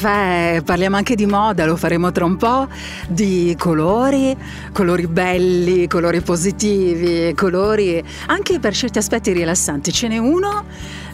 Caffè, 0.00 0.62
parliamo 0.64 0.96
anche 0.96 1.14
di 1.14 1.26
moda, 1.26 1.66
lo 1.66 1.76
faremo 1.76 2.10
tra 2.10 2.24
un 2.24 2.38
po', 2.38 2.66
di 3.06 3.54
colori, 3.58 4.34
colori 4.72 5.06
belli, 5.06 5.86
colori 5.88 6.22
positivi, 6.22 7.34
colori 7.34 8.02
anche 8.28 8.58
per 8.60 8.74
certi 8.74 8.96
aspetti 8.96 9.30
rilassanti. 9.32 9.92
Ce 9.92 10.08
n'è 10.08 10.16
uno 10.16 10.64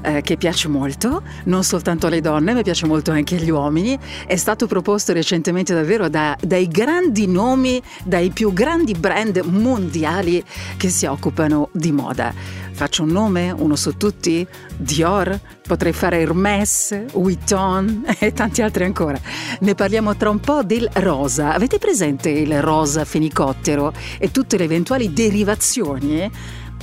eh, 0.02 0.22
che 0.22 0.36
piace 0.36 0.68
molto, 0.68 1.24
non 1.46 1.64
soltanto 1.64 2.06
alle 2.06 2.20
donne, 2.20 2.54
ma 2.54 2.62
piace 2.62 2.86
molto 2.86 3.10
anche 3.10 3.34
agli 3.34 3.50
uomini. 3.50 3.98
È 4.24 4.36
stato 4.36 4.68
proposto 4.68 5.12
recentemente 5.12 5.74
davvero 5.74 6.08
da- 6.08 6.36
dai 6.40 6.68
grandi 6.68 7.26
nomi, 7.26 7.82
dai 8.04 8.30
più 8.30 8.52
grandi 8.52 8.92
brand 8.92 9.38
mondiali 9.38 10.44
che 10.76 10.90
si 10.90 11.06
occupano 11.06 11.70
di 11.72 11.90
moda. 11.90 12.32
Faccio 12.76 13.04
un 13.04 13.08
nome, 13.08 13.50
uno 13.52 13.74
su 13.74 13.96
tutti? 13.96 14.46
Dior, 14.76 15.40
potrei 15.66 15.94
fare 15.94 16.20
Hermès, 16.20 17.06
Vuitton 17.14 18.04
e 18.20 18.34
tanti 18.34 18.60
altri 18.60 18.84
ancora. 18.84 19.18
Ne 19.60 19.74
parliamo 19.74 20.14
tra 20.14 20.28
un 20.28 20.40
po' 20.40 20.62
del 20.62 20.86
rosa. 20.92 21.54
Avete 21.54 21.78
presente 21.78 22.28
il 22.28 22.60
rosa 22.60 23.06
fenicottero 23.06 23.94
e 24.18 24.30
tutte 24.30 24.58
le 24.58 24.64
eventuali 24.64 25.10
derivazioni 25.10 26.30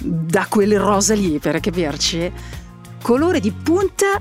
da 0.01 0.47
quel 0.49 0.79
rosa 0.79 1.13
lì, 1.13 1.37
per 1.37 1.59
capirci? 1.59 2.31
Colore 2.99 3.39
di 3.39 3.51
punta 3.51 4.19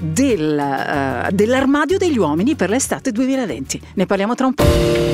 del, 0.00 0.58
eh, 0.58 1.28
dell'armadio 1.30 1.96
degli 1.96 2.18
uomini 2.18 2.56
per 2.56 2.70
l'estate 2.70 3.12
2020. 3.12 3.80
Ne 3.94 4.06
parliamo 4.06 4.34
tra 4.34 4.46
un 4.46 4.54
po'. 4.54 5.13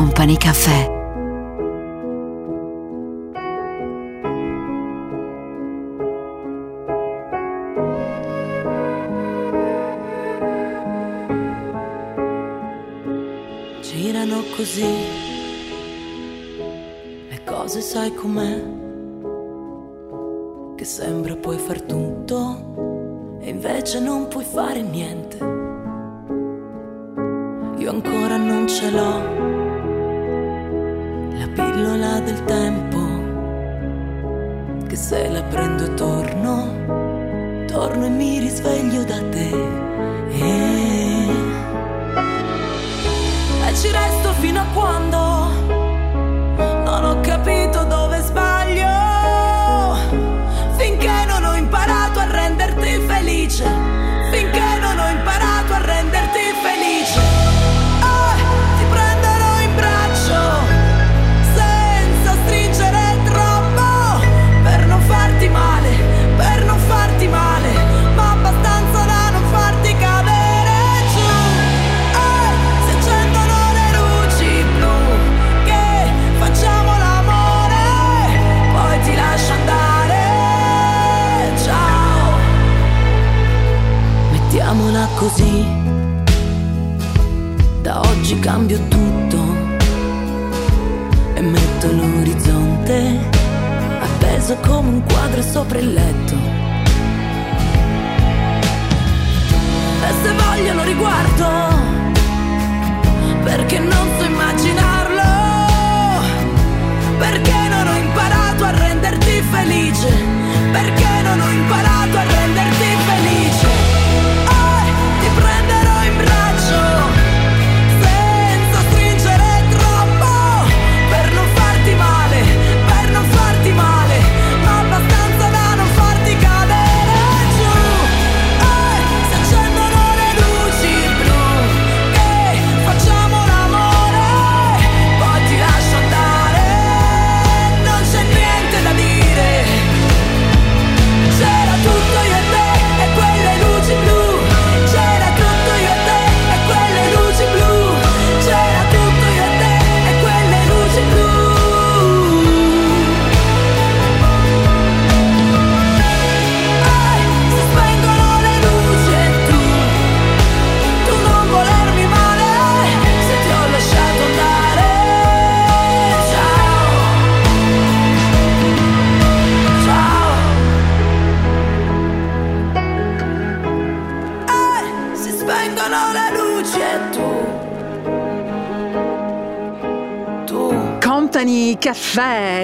Company 0.00 0.38
Caffè. 0.38 0.89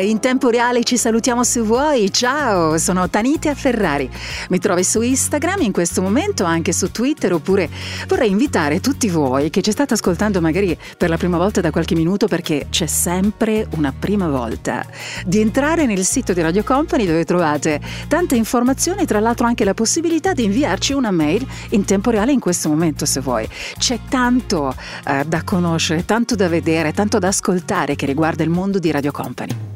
in 0.06 0.20
tempo 0.20 0.50
reale 0.50 0.84
ci 0.84 0.96
salutiamo 0.96 1.42
se 1.42 1.60
vuoi. 1.60 2.12
Ciao, 2.12 2.78
sono 2.78 3.10
Tanitia 3.10 3.54
Ferrari. 3.54 4.08
Mi 4.50 4.58
trovi 4.58 4.84
su 4.84 5.00
Instagram 5.00 5.62
in 5.62 5.72
questo 5.72 6.00
momento, 6.00 6.44
anche 6.44 6.72
su 6.72 6.92
Twitter, 6.92 7.32
oppure 7.32 7.68
vorrei 8.06 8.30
invitare 8.30 8.80
tutti 8.80 9.08
voi 9.08 9.50
che 9.50 9.62
ci 9.62 9.72
state 9.72 9.94
ascoltando 9.94 10.40
magari 10.40 10.78
per 10.96 11.08
la 11.08 11.16
prima 11.16 11.36
volta 11.36 11.60
da 11.60 11.70
qualche 11.70 11.94
minuto, 11.94 12.28
perché 12.28 12.66
c'è 12.70 12.86
sempre 12.86 13.66
una 13.76 13.92
prima 13.98 14.28
volta, 14.28 14.86
di 15.24 15.40
entrare 15.40 15.86
nel 15.86 16.04
sito 16.04 16.32
di 16.32 16.40
Radio 16.40 16.62
Company 16.62 17.04
dove 17.04 17.24
trovate 17.24 17.80
tante 18.06 18.36
informazioni, 18.36 19.06
tra 19.06 19.18
l'altro 19.18 19.46
anche 19.46 19.64
la 19.64 19.74
possibilità 19.74 20.32
di 20.32 20.44
inviarci 20.44 20.92
una 20.92 21.10
mail 21.10 21.46
in 21.70 21.84
tempo 21.84 22.10
reale 22.10 22.32
in 22.32 22.40
questo 22.40 22.68
momento 22.68 23.06
se 23.06 23.20
vuoi. 23.20 23.48
C'è 23.78 23.98
tanto 24.08 24.74
eh, 25.06 25.24
da 25.26 25.42
conoscere, 25.42 26.04
tanto 26.04 26.36
da 26.36 26.48
vedere, 26.48 26.92
tanto 26.92 27.18
da 27.18 27.28
ascoltare 27.28 27.96
che 27.96 28.06
riguarda 28.06 28.44
il 28.44 28.50
mondo 28.50 28.78
di 28.78 28.90
Radio 28.90 29.10
Company. 29.10 29.75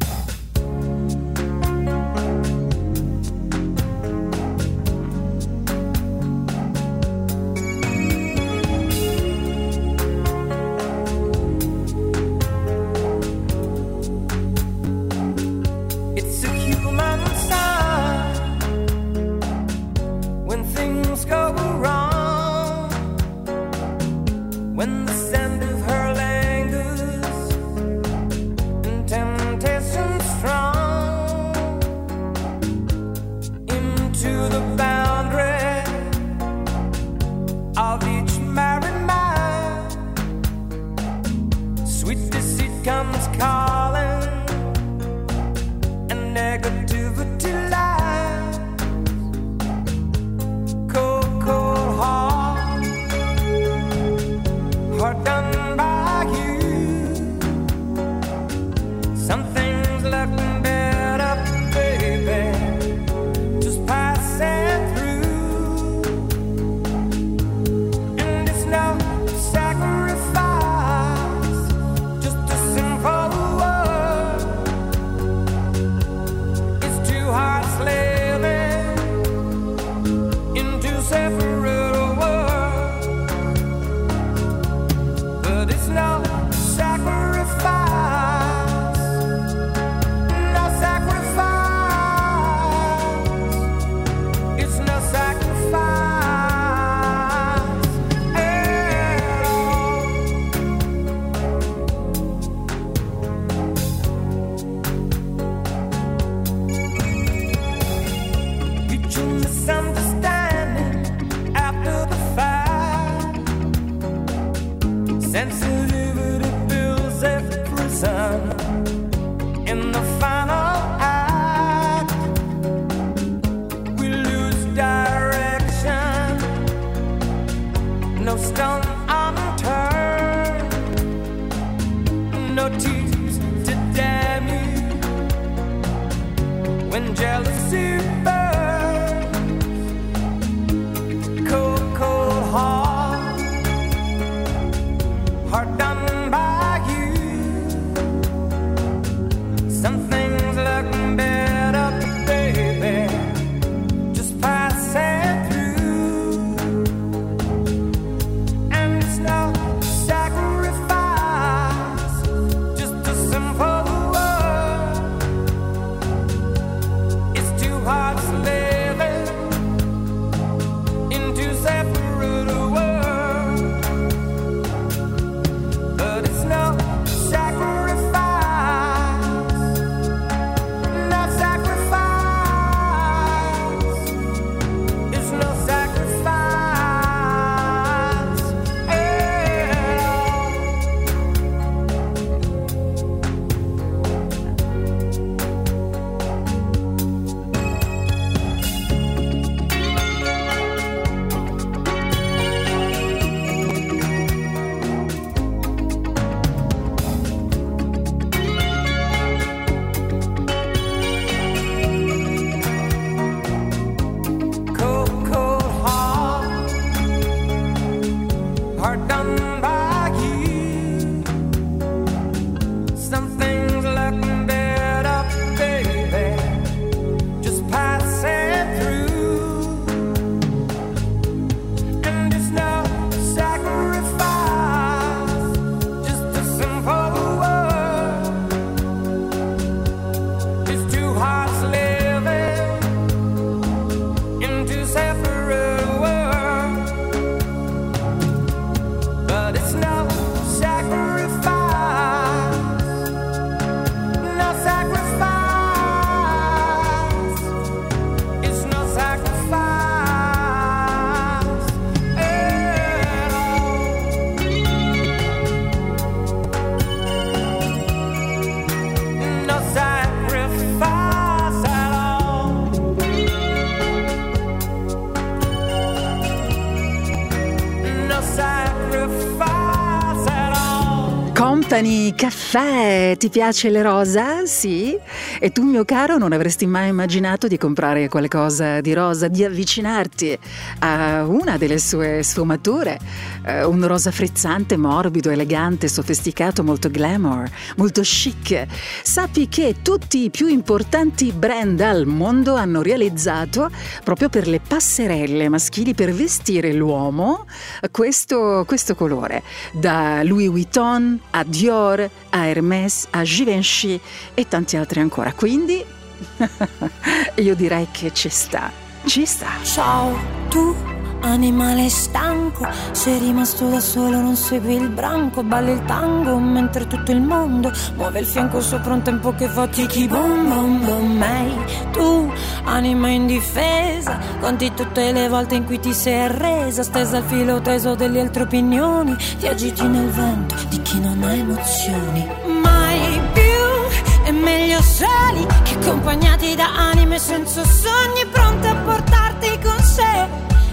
Company 281.71 282.17
Caffè, 282.17 283.15
ti 283.17 283.29
piace 283.29 283.71
le 283.71 283.81
rosa? 283.81 284.45
Sì? 284.45 284.99
E 285.39 285.53
tu, 285.53 285.63
mio 285.63 285.85
caro, 285.85 286.19
non 286.19 286.33
avresti 286.33 286.67
mai 286.67 286.89
immaginato 286.89 287.47
di 287.47 287.57
comprare 287.59 288.09
qualcosa 288.09 288.81
di 288.81 288.93
rosa, 288.93 289.29
di 289.29 289.45
avvicinarti 289.45 290.37
a 290.81 291.25
una 291.25 291.57
delle 291.59 291.79
sue 291.79 292.25
sfumature? 292.25 292.99
Eh, 293.47 293.63
un 293.63 293.87
rosa 293.87 294.11
frizzante, 294.11 294.77
morbido, 294.77 295.31
elegante, 295.31 295.87
sofisticato, 295.87 296.65
molto 296.65 296.91
glamour, 296.91 297.49
molto 297.77 298.01
chic. 298.01 298.67
Sappi 299.05 299.47
che 299.47 299.77
tutti 299.81 300.25
i 300.25 300.31
più 300.31 300.49
importanti 300.49 301.31
brand 301.31 301.79
al 301.83 302.05
mondo 302.05 302.57
hanno 302.57 302.83
realizzato, 302.83 303.71
proprio 304.03 304.29
per 304.29 304.49
le 304.49 304.59
passerelle 304.59 305.49
maschili, 305.49 305.95
per 305.95 306.13
vestire 306.13 306.73
l'uomo, 306.73 307.47
questo, 307.91 308.65
questo 308.67 308.95
colore. 308.95 309.43
Da 309.73 310.23
Louis 310.23 310.49
Vuitton 310.49 311.21
a 311.31 311.45
Dior, 311.45 312.09
a 312.31 312.47
Hermès, 312.47 313.07
a 313.11 313.23
Givenchy 313.23 314.01
e 314.35 314.49
tanti 314.49 314.77
altri 314.77 315.01
ancora. 315.01 315.33
Quindi 315.33 315.85
io 317.37 317.55
direi 317.55 317.89
che 317.91 318.13
ci 318.13 318.29
sta, 318.29 318.71
ci 319.05 319.25
sta. 319.25 319.49
Ciao, 319.63 320.17
tu 320.49 320.90
animale 321.21 321.89
stanco, 321.89 322.67
sei 322.93 323.19
rimasto 323.19 323.69
da 323.69 323.81
solo, 323.81 324.21
non 324.21 324.37
segui 324.37 324.75
il 324.75 324.89
branco, 324.89 325.43
balli 325.43 325.73
il 325.73 325.85
tango 325.85 326.39
mentre 326.39 326.87
tutto 326.87 327.11
il 327.11 327.21
mondo 327.21 327.73
muove 327.97 328.21
il 328.21 328.27
fianco 328.27 328.61
sopra 328.61 328.95
un 328.95 329.03
tempo 329.03 329.33
che 329.35 329.49
fa 329.49 329.67
tiki 329.67 330.07
boom 330.07 330.49
boom 330.49 330.85
boom. 330.85 331.23
Ehi, 331.23 331.59
tu 331.93 332.33
anima 332.65 333.09
indifesa, 333.09 334.19
conti 334.41 334.73
tutte 334.75 335.13
le 335.13 335.29
volte 335.29 335.55
in 335.57 335.65
cui 335.65 335.79
ti 335.79 335.93
sei 335.93 336.21
arresa, 336.25 336.83
stesa 336.83 337.19
al 337.19 337.25
filo 337.25 337.61
teso 337.61 337.95
delle 337.95 338.21
altre 338.21 338.43
opinioni, 338.45 339.17
ti 339.39 339.47
agiti 339.47 339.87
nel 339.87 340.09
vento 340.09 340.55
di 340.69 340.81
chi 340.83 341.01
non 341.01 341.23
ha 341.23 341.33
emozioni. 341.33 342.29
Mai 342.63 343.21
più 343.33 344.25
è 344.25 344.31
meglio 344.33 344.81
soli 344.83 345.47
che 345.63 345.75
accompagnati 345.75 346.55
da 346.55 346.91
anime 346.91 347.19
senza 347.19 347.63
sogni 347.65 348.27
pronte 348.31 348.69
a 348.69 348.75
portarti 348.75 349.59
con 349.63 349.79
sé, 349.83 350.29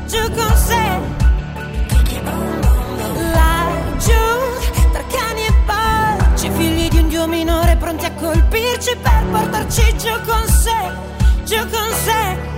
giù 0.07 0.21
con 0.31 0.55
sé. 0.55 0.85
Laggiù, 3.35 4.23
tra 4.91 5.03
cani 5.15 5.45
e 5.45 5.53
porci, 5.65 6.49
figli 6.51 6.87
di 6.87 6.97
un 6.97 7.07
dio 7.09 7.27
minore 7.27 7.75
pronti 7.75 8.05
a 8.05 8.11
colpirci 8.13 8.95
per 9.01 9.23
portarci 9.31 9.97
giù 9.97 10.13
con 10.25 10.47
sé, 10.47 10.79
giù 11.43 11.59
con 11.69 11.89
sé. 12.05 12.55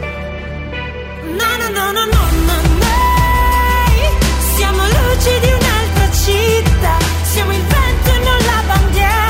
No, 1.39 1.51
no, 1.59 1.69
no, 1.69 1.91
no, 1.91 2.05
no, 2.05 2.23
no, 2.47 2.57
noi 2.83 3.97
siamo 4.55 4.83
luci 4.83 5.39
di 5.39 5.51
un'altra 5.59 6.11
città, 6.11 6.97
siamo 7.23 7.51
il 7.51 7.63
vento 7.63 8.09
e 8.09 8.19
non 8.27 8.37
la 8.49 8.63
bandiera, 8.67 9.28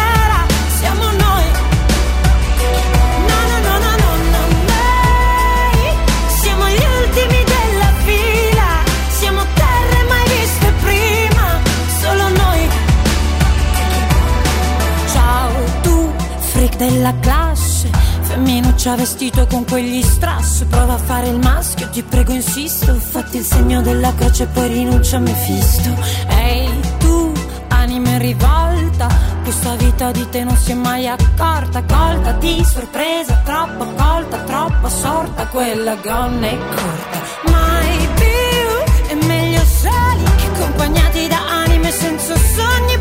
della 17.10 17.20
classe, 17.20 17.90
femminuccia 18.22 18.96
vestito 18.96 19.48
con 19.48 19.66
quegli 19.66 20.02
strass, 20.02 20.66
prova 20.66 20.94
a 20.94 20.98
fare 20.98 21.28
il 21.28 21.40
maschio, 21.40 21.90
ti 21.90 22.04
prego 22.04 22.34
insisto, 22.34 22.94
fatti 22.96 23.38
il 23.38 23.44
segno 23.44 23.82
della 23.82 24.14
croce 24.14 24.44
e 24.44 24.48
poi 24.48 24.68
rinuncia 24.68 25.18
a 25.18 25.20
Mefisto. 25.20 25.96
Ehi 26.28 26.80
tu, 27.00 27.32
anima 27.70 28.10
in 28.10 28.20
rivolta, 28.20 29.08
questa 29.44 29.76
vita 29.76 30.12
di 30.12 30.28
te 30.30 30.44
non 30.44 30.56
si 30.56 30.72
è 30.72 30.76
mai 30.76 31.08
accorta, 31.08 31.84
colta 31.84 32.34
di 32.34 32.64
sorpresa, 32.64 33.42
troppo 33.44 33.86
colta, 33.86 34.38
troppo 34.40 34.90
sorta, 34.90 35.48
quella 35.48 35.96
gonna 35.96 36.48
è 36.48 36.58
corta. 36.58 37.52
Mai 37.52 38.08
più 38.16 39.18
è 39.18 39.26
meglio 39.26 39.64
soli 39.64 40.24
che 40.38 40.46
accompagnati 40.54 41.28
da 41.28 41.64
anime 41.64 41.92
senza 41.92 42.36
sogni, 42.36 42.98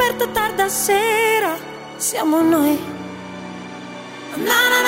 aperto 0.00 0.28
tarda 0.28 0.68
sera, 0.70 1.58
siamo 1.98 2.40
noi. 2.40 2.78
Na, 4.36 4.68
na, 4.70 4.79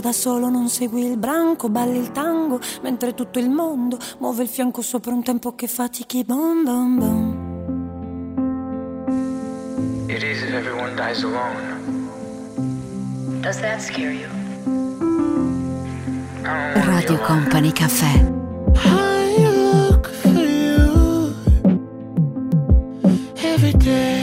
Da 0.00 0.12
solo 0.12 0.48
non 0.48 0.70
segui 0.70 1.04
il 1.04 1.18
branco, 1.18 1.68
balli 1.68 1.98
il 1.98 2.10
tango, 2.10 2.58
mentre 2.80 3.12
tutto 3.12 3.38
il 3.38 3.50
mondo 3.50 3.98
muove 4.18 4.44
il 4.44 4.48
fianco 4.48 4.80
sopra 4.80 5.12
un 5.12 5.22
tempo 5.22 5.54
che 5.54 5.66
fatichi. 5.66 6.24
Bom, 6.24 6.64
bom, 6.64 6.98
bom. 6.98 7.48
It 10.08 10.22
is 10.22 10.42
if 10.42 10.54
everyone 10.54 10.96
dies 10.96 11.22
alone. 11.22 12.08
Does 13.42 13.60
that 13.60 13.82
scare 13.82 14.12
you? 14.12 14.26
Radio 16.42 17.18
Company 17.18 17.70
Caffè. 17.70 18.24
I 18.76 19.36
look 19.38 20.08
for 20.08 20.30
you 20.30 21.34
every 23.36 23.74
day. 23.74 24.19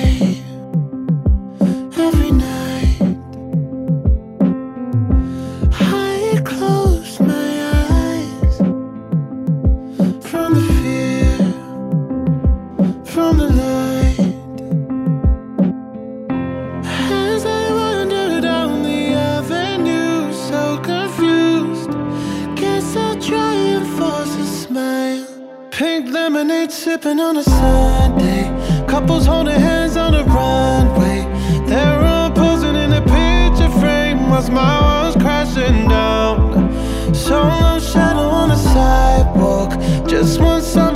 just 40.07 40.39
want 40.39 40.63
some 40.63 40.86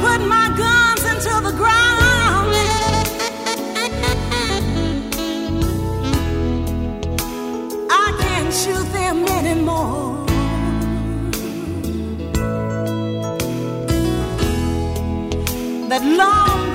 put 0.00 0.20
my 0.26 0.48
guns 0.56 1.04
into 1.12 1.34
the 1.48 1.54
ground. 1.56 2.54
I 7.90 8.06
can't 8.20 8.52
shoot 8.52 8.86
them 8.92 9.24
anymore. 9.38 10.24
That 15.88 16.04
long 16.04 16.65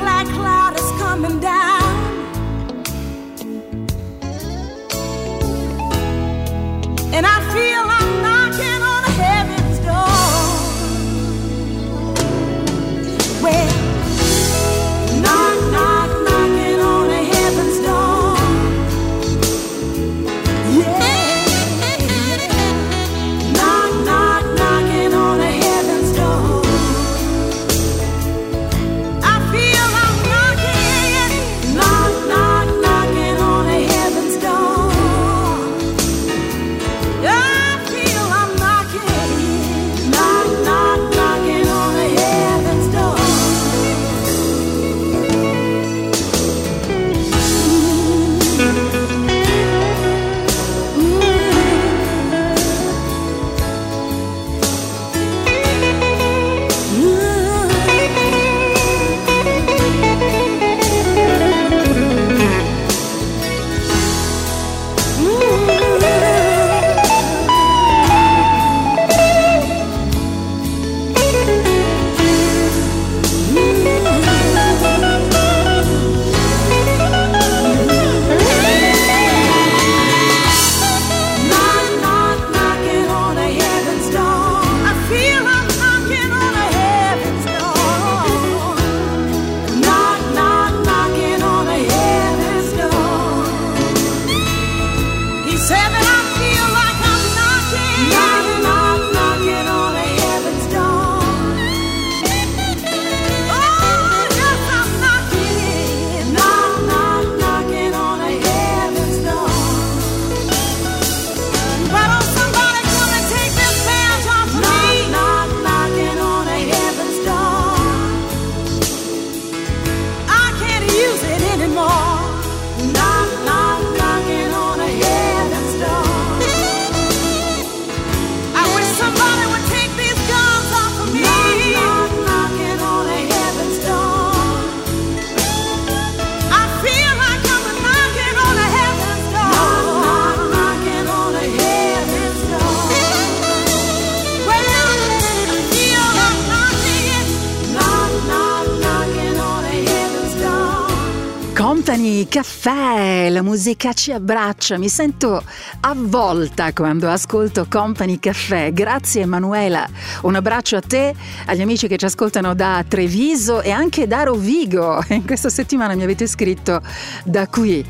musica 153.51 153.91
ci 153.91 154.13
abbraccia, 154.13 154.77
mi 154.77 154.87
sento 154.87 155.43
avvolta 155.81 156.71
quando 156.71 157.09
ascolto 157.09 157.65
Company 157.69 158.17
Caffè. 158.17 158.71
Grazie 158.71 159.23
Emanuela, 159.23 159.85
un 160.21 160.35
abbraccio 160.35 160.77
a 160.77 160.79
te, 160.79 161.13
agli 161.47 161.59
amici 161.59 161.89
che 161.89 161.97
ci 161.97 162.05
ascoltano 162.05 162.53
da 162.53 162.81
Treviso 162.87 163.59
e 163.61 163.69
anche 163.69 164.07
da 164.07 164.23
Rovigo. 164.23 165.03
In 165.11 165.25
questa 165.25 165.49
settimana 165.49 165.95
mi 165.95 166.03
avete 166.03 166.27
scritto 166.27 166.81
da 167.25 167.45
qui. 167.47 167.85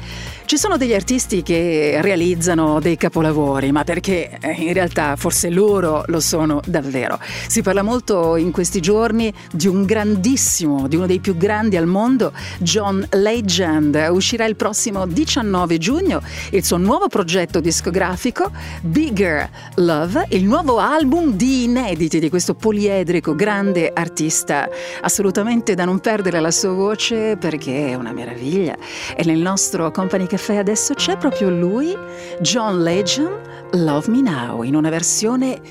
Ci 0.52 0.57
sono 0.57 0.76
degli 0.76 0.94
artisti 0.94 1.44
che 1.44 1.99
realizzano 2.02 2.82
dei 2.82 2.98
capolavori, 2.98 3.72
ma 3.72 3.86
perché 3.86 4.38
eh, 4.41 4.52
in 4.52 4.73
realtà 4.73 5.15
forse 5.15 5.49
loro 5.49 6.03
lo 6.07 6.19
sono 6.19 6.60
davvero. 6.65 7.18
Si 7.48 7.61
parla 7.61 7.84
molto 7.84 8.36
in 8.36 8.52
questi 8.52 8.82
giorni 8.82 9.34
di 9.49 9.68
un 9.68 9.86
grandissimo, 9.86 10.90
di 10.90 10.98
uno 10.98 11.06
dei 11.06 11.22
più 11.22 11.38
grandi 11.38 11.78
al 11.78 11.86
mondo, 11.86 12.34
John 12.60 13.07
Legend. 13.11 14.10
Uscirà 14.11 14.44
il 14.44 14.57
prossimo 14.57 15.07
19 15.07 15.78
giugno 15.78 16.22
il 16.49 16.65
suo 16.65 16.76
nuovo 16.76 17.07
progetto 17.07 17.61
discografico, 17.61 18.52
Bigger 18.82 19.49
Love, 19.76 20.26
il 20.32 20.44
nuovo 20.44 20.80
album 20.80 21.32
di 21.32 21.64
inediti 21.64 22.19
di 22.19 22.30
questo 22.30 22.56
poliedrico 22.56 23.36
grande 23.36 23.90
artista. 23.94 24.68
Assolutamente 24.99 25.76
da 25.76 25.86
non 25.86 25.99
perdere 25.99 26.41
la 26.41 26.52
sua 26.52 26.73
voce 26.73 27.38
perché 27.38 27.91
è 27.91 27.94
una 27.94 28.11
meraviglia. 28.11 28.76
E 29.15 29.23
nel 29.23 29.40
nostro 29.40 29.91
Company 29.91 30.28
Caffè 30.42 30.58
adesso 30.58 30.96
c'è 30.96 31.18
proprio 31.18 31.52
lui, 31.52 31.96
John 32.40 32.82
Legend, 32.82 33.74
Love 33.74 34.10
Me 34.10 34.22
Now, 34.22 34.64
in 34.64 34.74
una 34.74 34.90
versione 34.90 35.62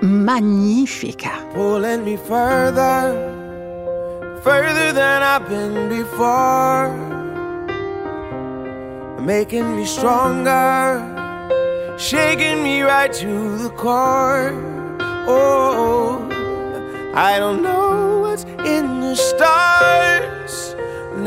magnifica. 0.00 1.46
pulling 1.54 2.04
me 2.04 2.18
further, 2.18 3.14
further 4.42 4.92
than 4.92 5.22
I've 5.22 5.48
been 5.48 5.88
before, 5.88 6.92
making 9.20 9.74
me 9.74 9.86
stronger, 9.86 11.00
shaking 11.96 12.62
me 12.62 12.82
right 12.82 13.10
to 13.10 13.56
the 13.56 13.70
core. 13.76 14.52
Oh, 15.26 16.20
I 17.14 17.38
don't 17.38 17.62
know 17.62 18.20
what's 18.20 18.44
in 18.66 19.00
the 19.00 19.14
stars. 19.14 19.67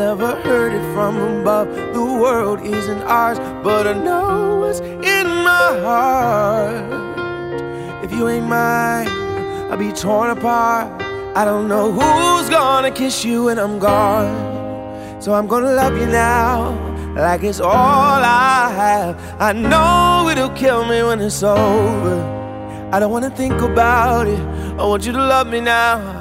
Never 0.01 0.33
heard 0.41 0.73
it 0.73 0.81
from 0.95 1.41
above. 1.41 1.67
The 1.93 2.03
world 2.03 2.65
isn't 2.65 3.03
ours, 3.03 3.37
but 3.63 3.85
I 3.85 3.93
know 3.93 4.61
what's 4.61 4.79
in 4.79 5.27
my 5.27 5.79
heart. 5.85 8.03
If 8.03 8.11
you 8.11 8.27
ain't 8.27 8.47
mine, 8.47 9.07
I'll 9.69 9.77
be 9.77 9.91
torn 9.91 10.31
apart. 10.31 11.03
I 11.35 11.45
don't 11.45 11.67
know 11.67 11.91
who's 11.91 12.49
gonna 12.49 12.89
kiss 12.89 13.23
you 13.23 13.43
when 13.43 13.59
I'm 13.59 13.77
gone. 13.77 15.21
So 15.21 15.35
I'm 15.35 15.45
gonna 15.45 15.71
love 15.71 15.95
you 15.95 16.07
now, 16.07 16.71
like 17.15 17.43
it's 17.43 17.59
all 17.59 17.71
I 17.71 18.71
have. 18.81 19.15
I 19.39 19.53
know 19.53 20.29
it'll 20.31 20.55
kill 20.63 20.83
me 20.83 21.03
when 21.03 21.21
it's 21.21 21.43
over. 21.43 22.17
I 22.91 22.99
don't 22.99 23.11
wanna 23.11 23.29
think 23.29 23.61
about 23.61 24.25
it. 24.25 24.39
I 24.79 24.83
want 24.83 25.05
you 25.05 25.11
to 25.11 25.19
love 25.19 25.45
me 25.45 25.61
now. 25.61 26.20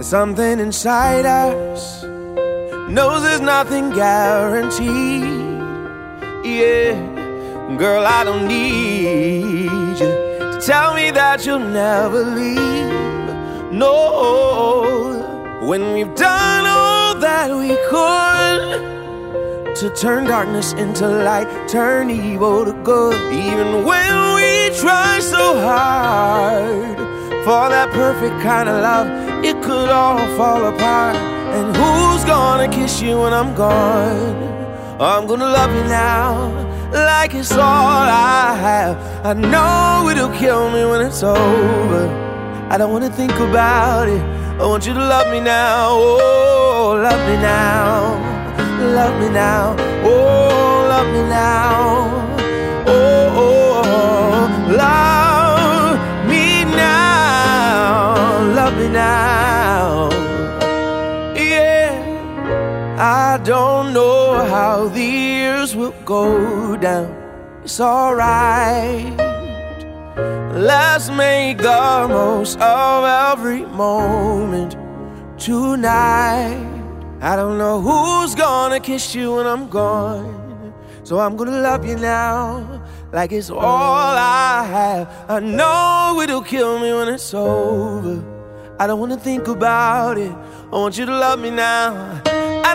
And 0.00 0.06
something 0.06 0.60
inside 0.60 1.26
us 1.26 2.04
knows 2.88 3.20
there's 3.20 3.42
nothing 3.42 3.90
guaranteed. 3.90 4.80
Yeah, 6.42 6.94
girl, 7.76 8.06
I 8.06 8.24
don't 8.24 8.48
need 8.48 9.64
you 9.66 9.98
to 9.98 10.58
tell 10.64 10.94
me 10.94 11.10
that 11.10 11.44
you'll 11.44 11.58
never 11.58 12.24
leave. 12.24 13.72
No, 13.74 15.60
when 15.68 15.92
we've 15.92 16.14
done 16.14 16.64
all 16.64 17.16
that 17.16 17.50
we 17.50 17.76
could 17.90 19.76
to 19.76 19.94
turn 20.00 20.24
darkness 20.24 20.72
into 20.72 21.06
light, 21.06 21.68
turn 21.68 22.08
evil 22.08 22.64
to 22.64 22.72
good. 22.84 23.20
Even 23.34 23.84
when 23.84 24.34
we 24.34 24.74
try 24.80 25.18
so 25.20 25.60
hard 25.60 27.09
for 27.44 27.68
that 27.68 27.90
perfect 27.92 28.40
kind 28.42 28.68
of 28.68 28.82
love, 28.82 29.06
it 29.44 29.56
could 29.62 29.88
all 29.88 30.18
fall 30.36 30.66
apart. 30.66 31.16
And 31.16 31.74
who's 31.74 32.24
gonna 32.24 32.68
kiss 32.68 33.00
you 33.00 33.18
when 33.20 33.32
I'm 33.32 33.54
gone? 33.54 34.36
I'm 35.00 35.26
gonna 35.26 35.48
love 35.48 35.74
you 35.74 35.84
now, 35.84 36.52
like 36.92 37.34
it's 37.34 37.52
all 37.52 38.06
I 38.06 38.54
have. 38.54 38.96
I 39.24 39.32
know 39.32 40.08
it'll 40.10 40.36
kill 40.38 40.70
me 40.70 40.84
when 40.84 41.00
it's 41.00 41.22
over. 41.22 42.04
I 42.70 42.76
don't 42.76 42.92
wanna 42.92 43.10
think 43.10 43.32
about 43.32 44.08
it. 44.08 44.22
I 44.60 44.66
want 44.66 44.86
you 44.86 44.92
to 44.92 45.00
love 45.00 45.32
me 45.32 45.40
now. 45.40 45.88
Oh, 45.90 47.00
love 47.02 47.22
me 47.28 47.36
now. 47.36 48.14
Love 48.94 49.18
me 49.20 49.28
now. 49.30 49.74
Oh, 50.04 50.86
love 50.92 51.06
me 51.14 51.22
now. 51.28 52.10
Oh, 52.86 53.29
I 63.30 63.38
don't 63.38 63.92
know 63.92 64.44
how 64.44 64.88
the 64.88 65.04
years 65.04 65.76
will 65.76 65.94
go 66.04 66.76
down. 66.76 67.14
It's 67.62 67.78
alright. 67.78 69.16
Let's 70.52 71.08
make 71.10 71.58
the 71.58 72.06
most 72.08 72.58
of 72.58 73.04
every 73.30 73.66
moment 73.66 74.72
tonight. 75.38 76.58
I 77.20 77.36
don't 77.36 77.56
know 77.56 77.80
who's 77.80 78.34
gonna 78.34 78.80
kiss 78.80 79.14
you 79.14 79.36
when 79.36 79.46
I'm 79.46 79.68
gone. 79.68 80.74
So 81.04 81.20
I'm 81.20 81.36
gonna 81.36 81.60
love 81.60 81.86
you 81.86 81.98
now, 81.98 82.82
like 83.12 83.30
it's 83.30 83.48
all 83.48 84.12
I 84.18 84.66
have. 84.66 85.08
I 85.28 85.38
know 85.38 86.20
it'll 86.20 86.42
kill 86.42 86.80
me 86.80 86.92
when 86.92 87.06
it's 87.06 87.32
over. 87.32 88.24
I 88.80 88.88
don't 88.88 88.98
wanna 88.98 89.18
think 89.18 89.46
about 89.46 90.18
it. 90.18 90.32
I 90.72 90.74
want 90.74 90.98
you 90.98 91.06
to 91.06 91.16
love 91.16 91.38
me 91.38 91.50
now. 91.50 92.39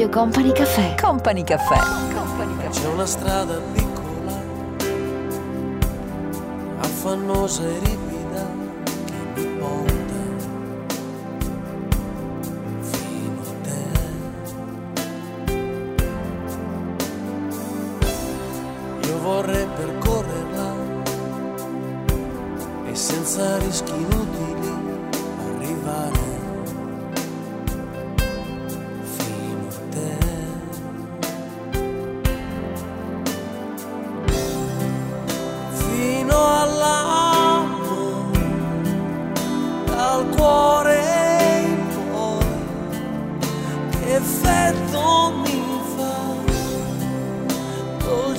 Radio 0.00 0.18
Company 0.18 0.52
Caffè. 0.52 0.94
Company 0.98 1.44
Caffè. 1.44 1.78
C'è 2.70 2.86
una 2.86 3.04
strada 3.04 3.60
piccola, 3.74 4.32
affannosa 6.78 7.64
e 7.64 7.78
ripida, 7.80 8.46
che 9.04 9.12
mi 9.34 9.44
porta 9.58 10.14
fino 12.80 13.42
a 13.42 13.52
te. 13.62 13.82
Io 19.06 19.18
vorrei 19.18 19.66
percorrerla 19.66 20.74
e 22.86 22.94
senza 22.94 23.58
rischi 23.58 23.92
inutili 23.92 24.98
arrivare 25.56 26.29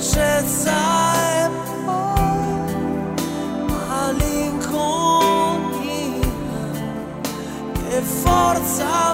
dolcezza 0.02 0.74
e 1.44 1.50
poi 1.84 2.22
che 7.88 8.00
forza 8.00 9.11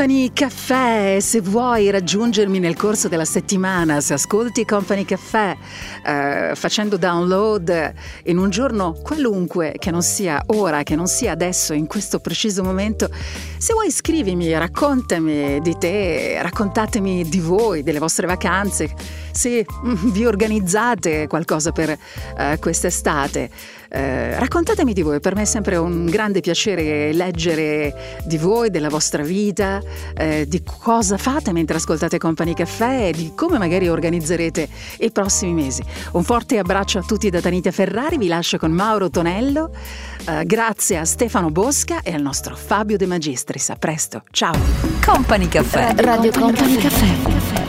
Company 0.00 0.32
Caffè, 0.32 1.18
se 1.20 1.42
vuoi 1.42 1.90
raggiungermi 1.90 2.58
nel 2.58 2.74
corso 2.74 3.06
della 3.06 3.26
settimana, 3.26 4.00
se 4.00 4.14
ascolti 4.14 4.64
Company 4.64 5.04
Caffè 5.04 5.54
eh, 6.06 6.52
facendo 6.54 6.96
download 6.96 7.92
in 8.24 8.38
un 8.38 8.48
giorno 8.48 8.94
qualunque, 9.02 9.74
che 9.78 9.90
non 9.90 10.00
sia 10.00 10.42
ora, 10.46 10.84
che 10.84 10.96
non 10.96 11.06
sia 11.06 11.32
adesso, 11.32 11.74
in 11.74 11.86
questo 11.86 12.18
preciso 12.18 12.62
momento, 12.62 13.10
se 13.58 13.74
vuoi 13.74 13.90
scrivimi, 13.90 14.50
raccontami 14.50 15.60
di 15.60 15.76
te, 15.76 16.40
raccontatemi 16.40 17.28
di 17.28 17.40
voi, 17.40 17.82
delle 17.82 17.98
vostre 17.98 18.26
vacanze, 18.26 18.94
se 19.32 19.66
vi 19.84 20.24
organizzate 20.24 21.26
qualcosa 21.26 21.72
per 21.72 21.90
eh, 21.90 22.56
quest'estate. 22.58 23.50
Eh, 23.92 24.38
raccontatemi 24.38 24.92
di 24.92 25.02
voi, 25.02 25.18
per 25.18 25.34
me 25.34 25.42
è 25.42 25.44
sempre 25.44 25.76
un 25.76 26.06
grande 26.06 26.40
piacere 26.40 27.12
leggere 27.12 28.18
di 28.24 28.38
voi, 28.38 28.70
della 28.70 28.88
vostra 28.88 29.24
vita, 29.24 29.82
eh, 30.16 30.46
di 30.46 30.62
cosa 30.62 31.16
fate 31.16 31.52
mentre 31.52 31.76
ascoltate 31.76 32.16
Company 32.18 32.54
Caffè 32.54 33.08
e 33.08 33.12
di 33.12 33.32
come 33.34 33.58
magari 33.58 33.88
organizzerete 33.88 34.68
i 35.00 35.10
prossimi 35.10 35.54
mesi. 35.54 35.82
Un 36.12 36.22
forte 36.22 36.58
abbraccio 36.58 36.98
a 36.98 37.02
tutti 37.02 37.30
da 37.30 37.40
Tanita 37.40 37.72
Ferrari, 37.72 38.16
vi 38.16 38.28
lascio 38.28 38.58
con 38.58 38.70
Mauro 38.70 39.10
Tonello, 39.10 39.70
eh, 40.24 40.44
grazie 40.44 40.98
a 40.98 41.04
Stefano 41.04 41.50
Bosca 41.50 42.02
e 42.02 42.14
al 42.14 42.22
nostro 42.22 42.54
Fabio 42.54 42.96
De 42.96 43.06
Magistris. 43.06 43.70
A 43.70 43.76
presto, 43.76 44.22
ciao! 44.30 44.54
Company 45.04 45.48
Caffè. 45.48 45.94
Radio 45.96 46.30
Company 46.30 46.76
Caffè. 46.76 47.59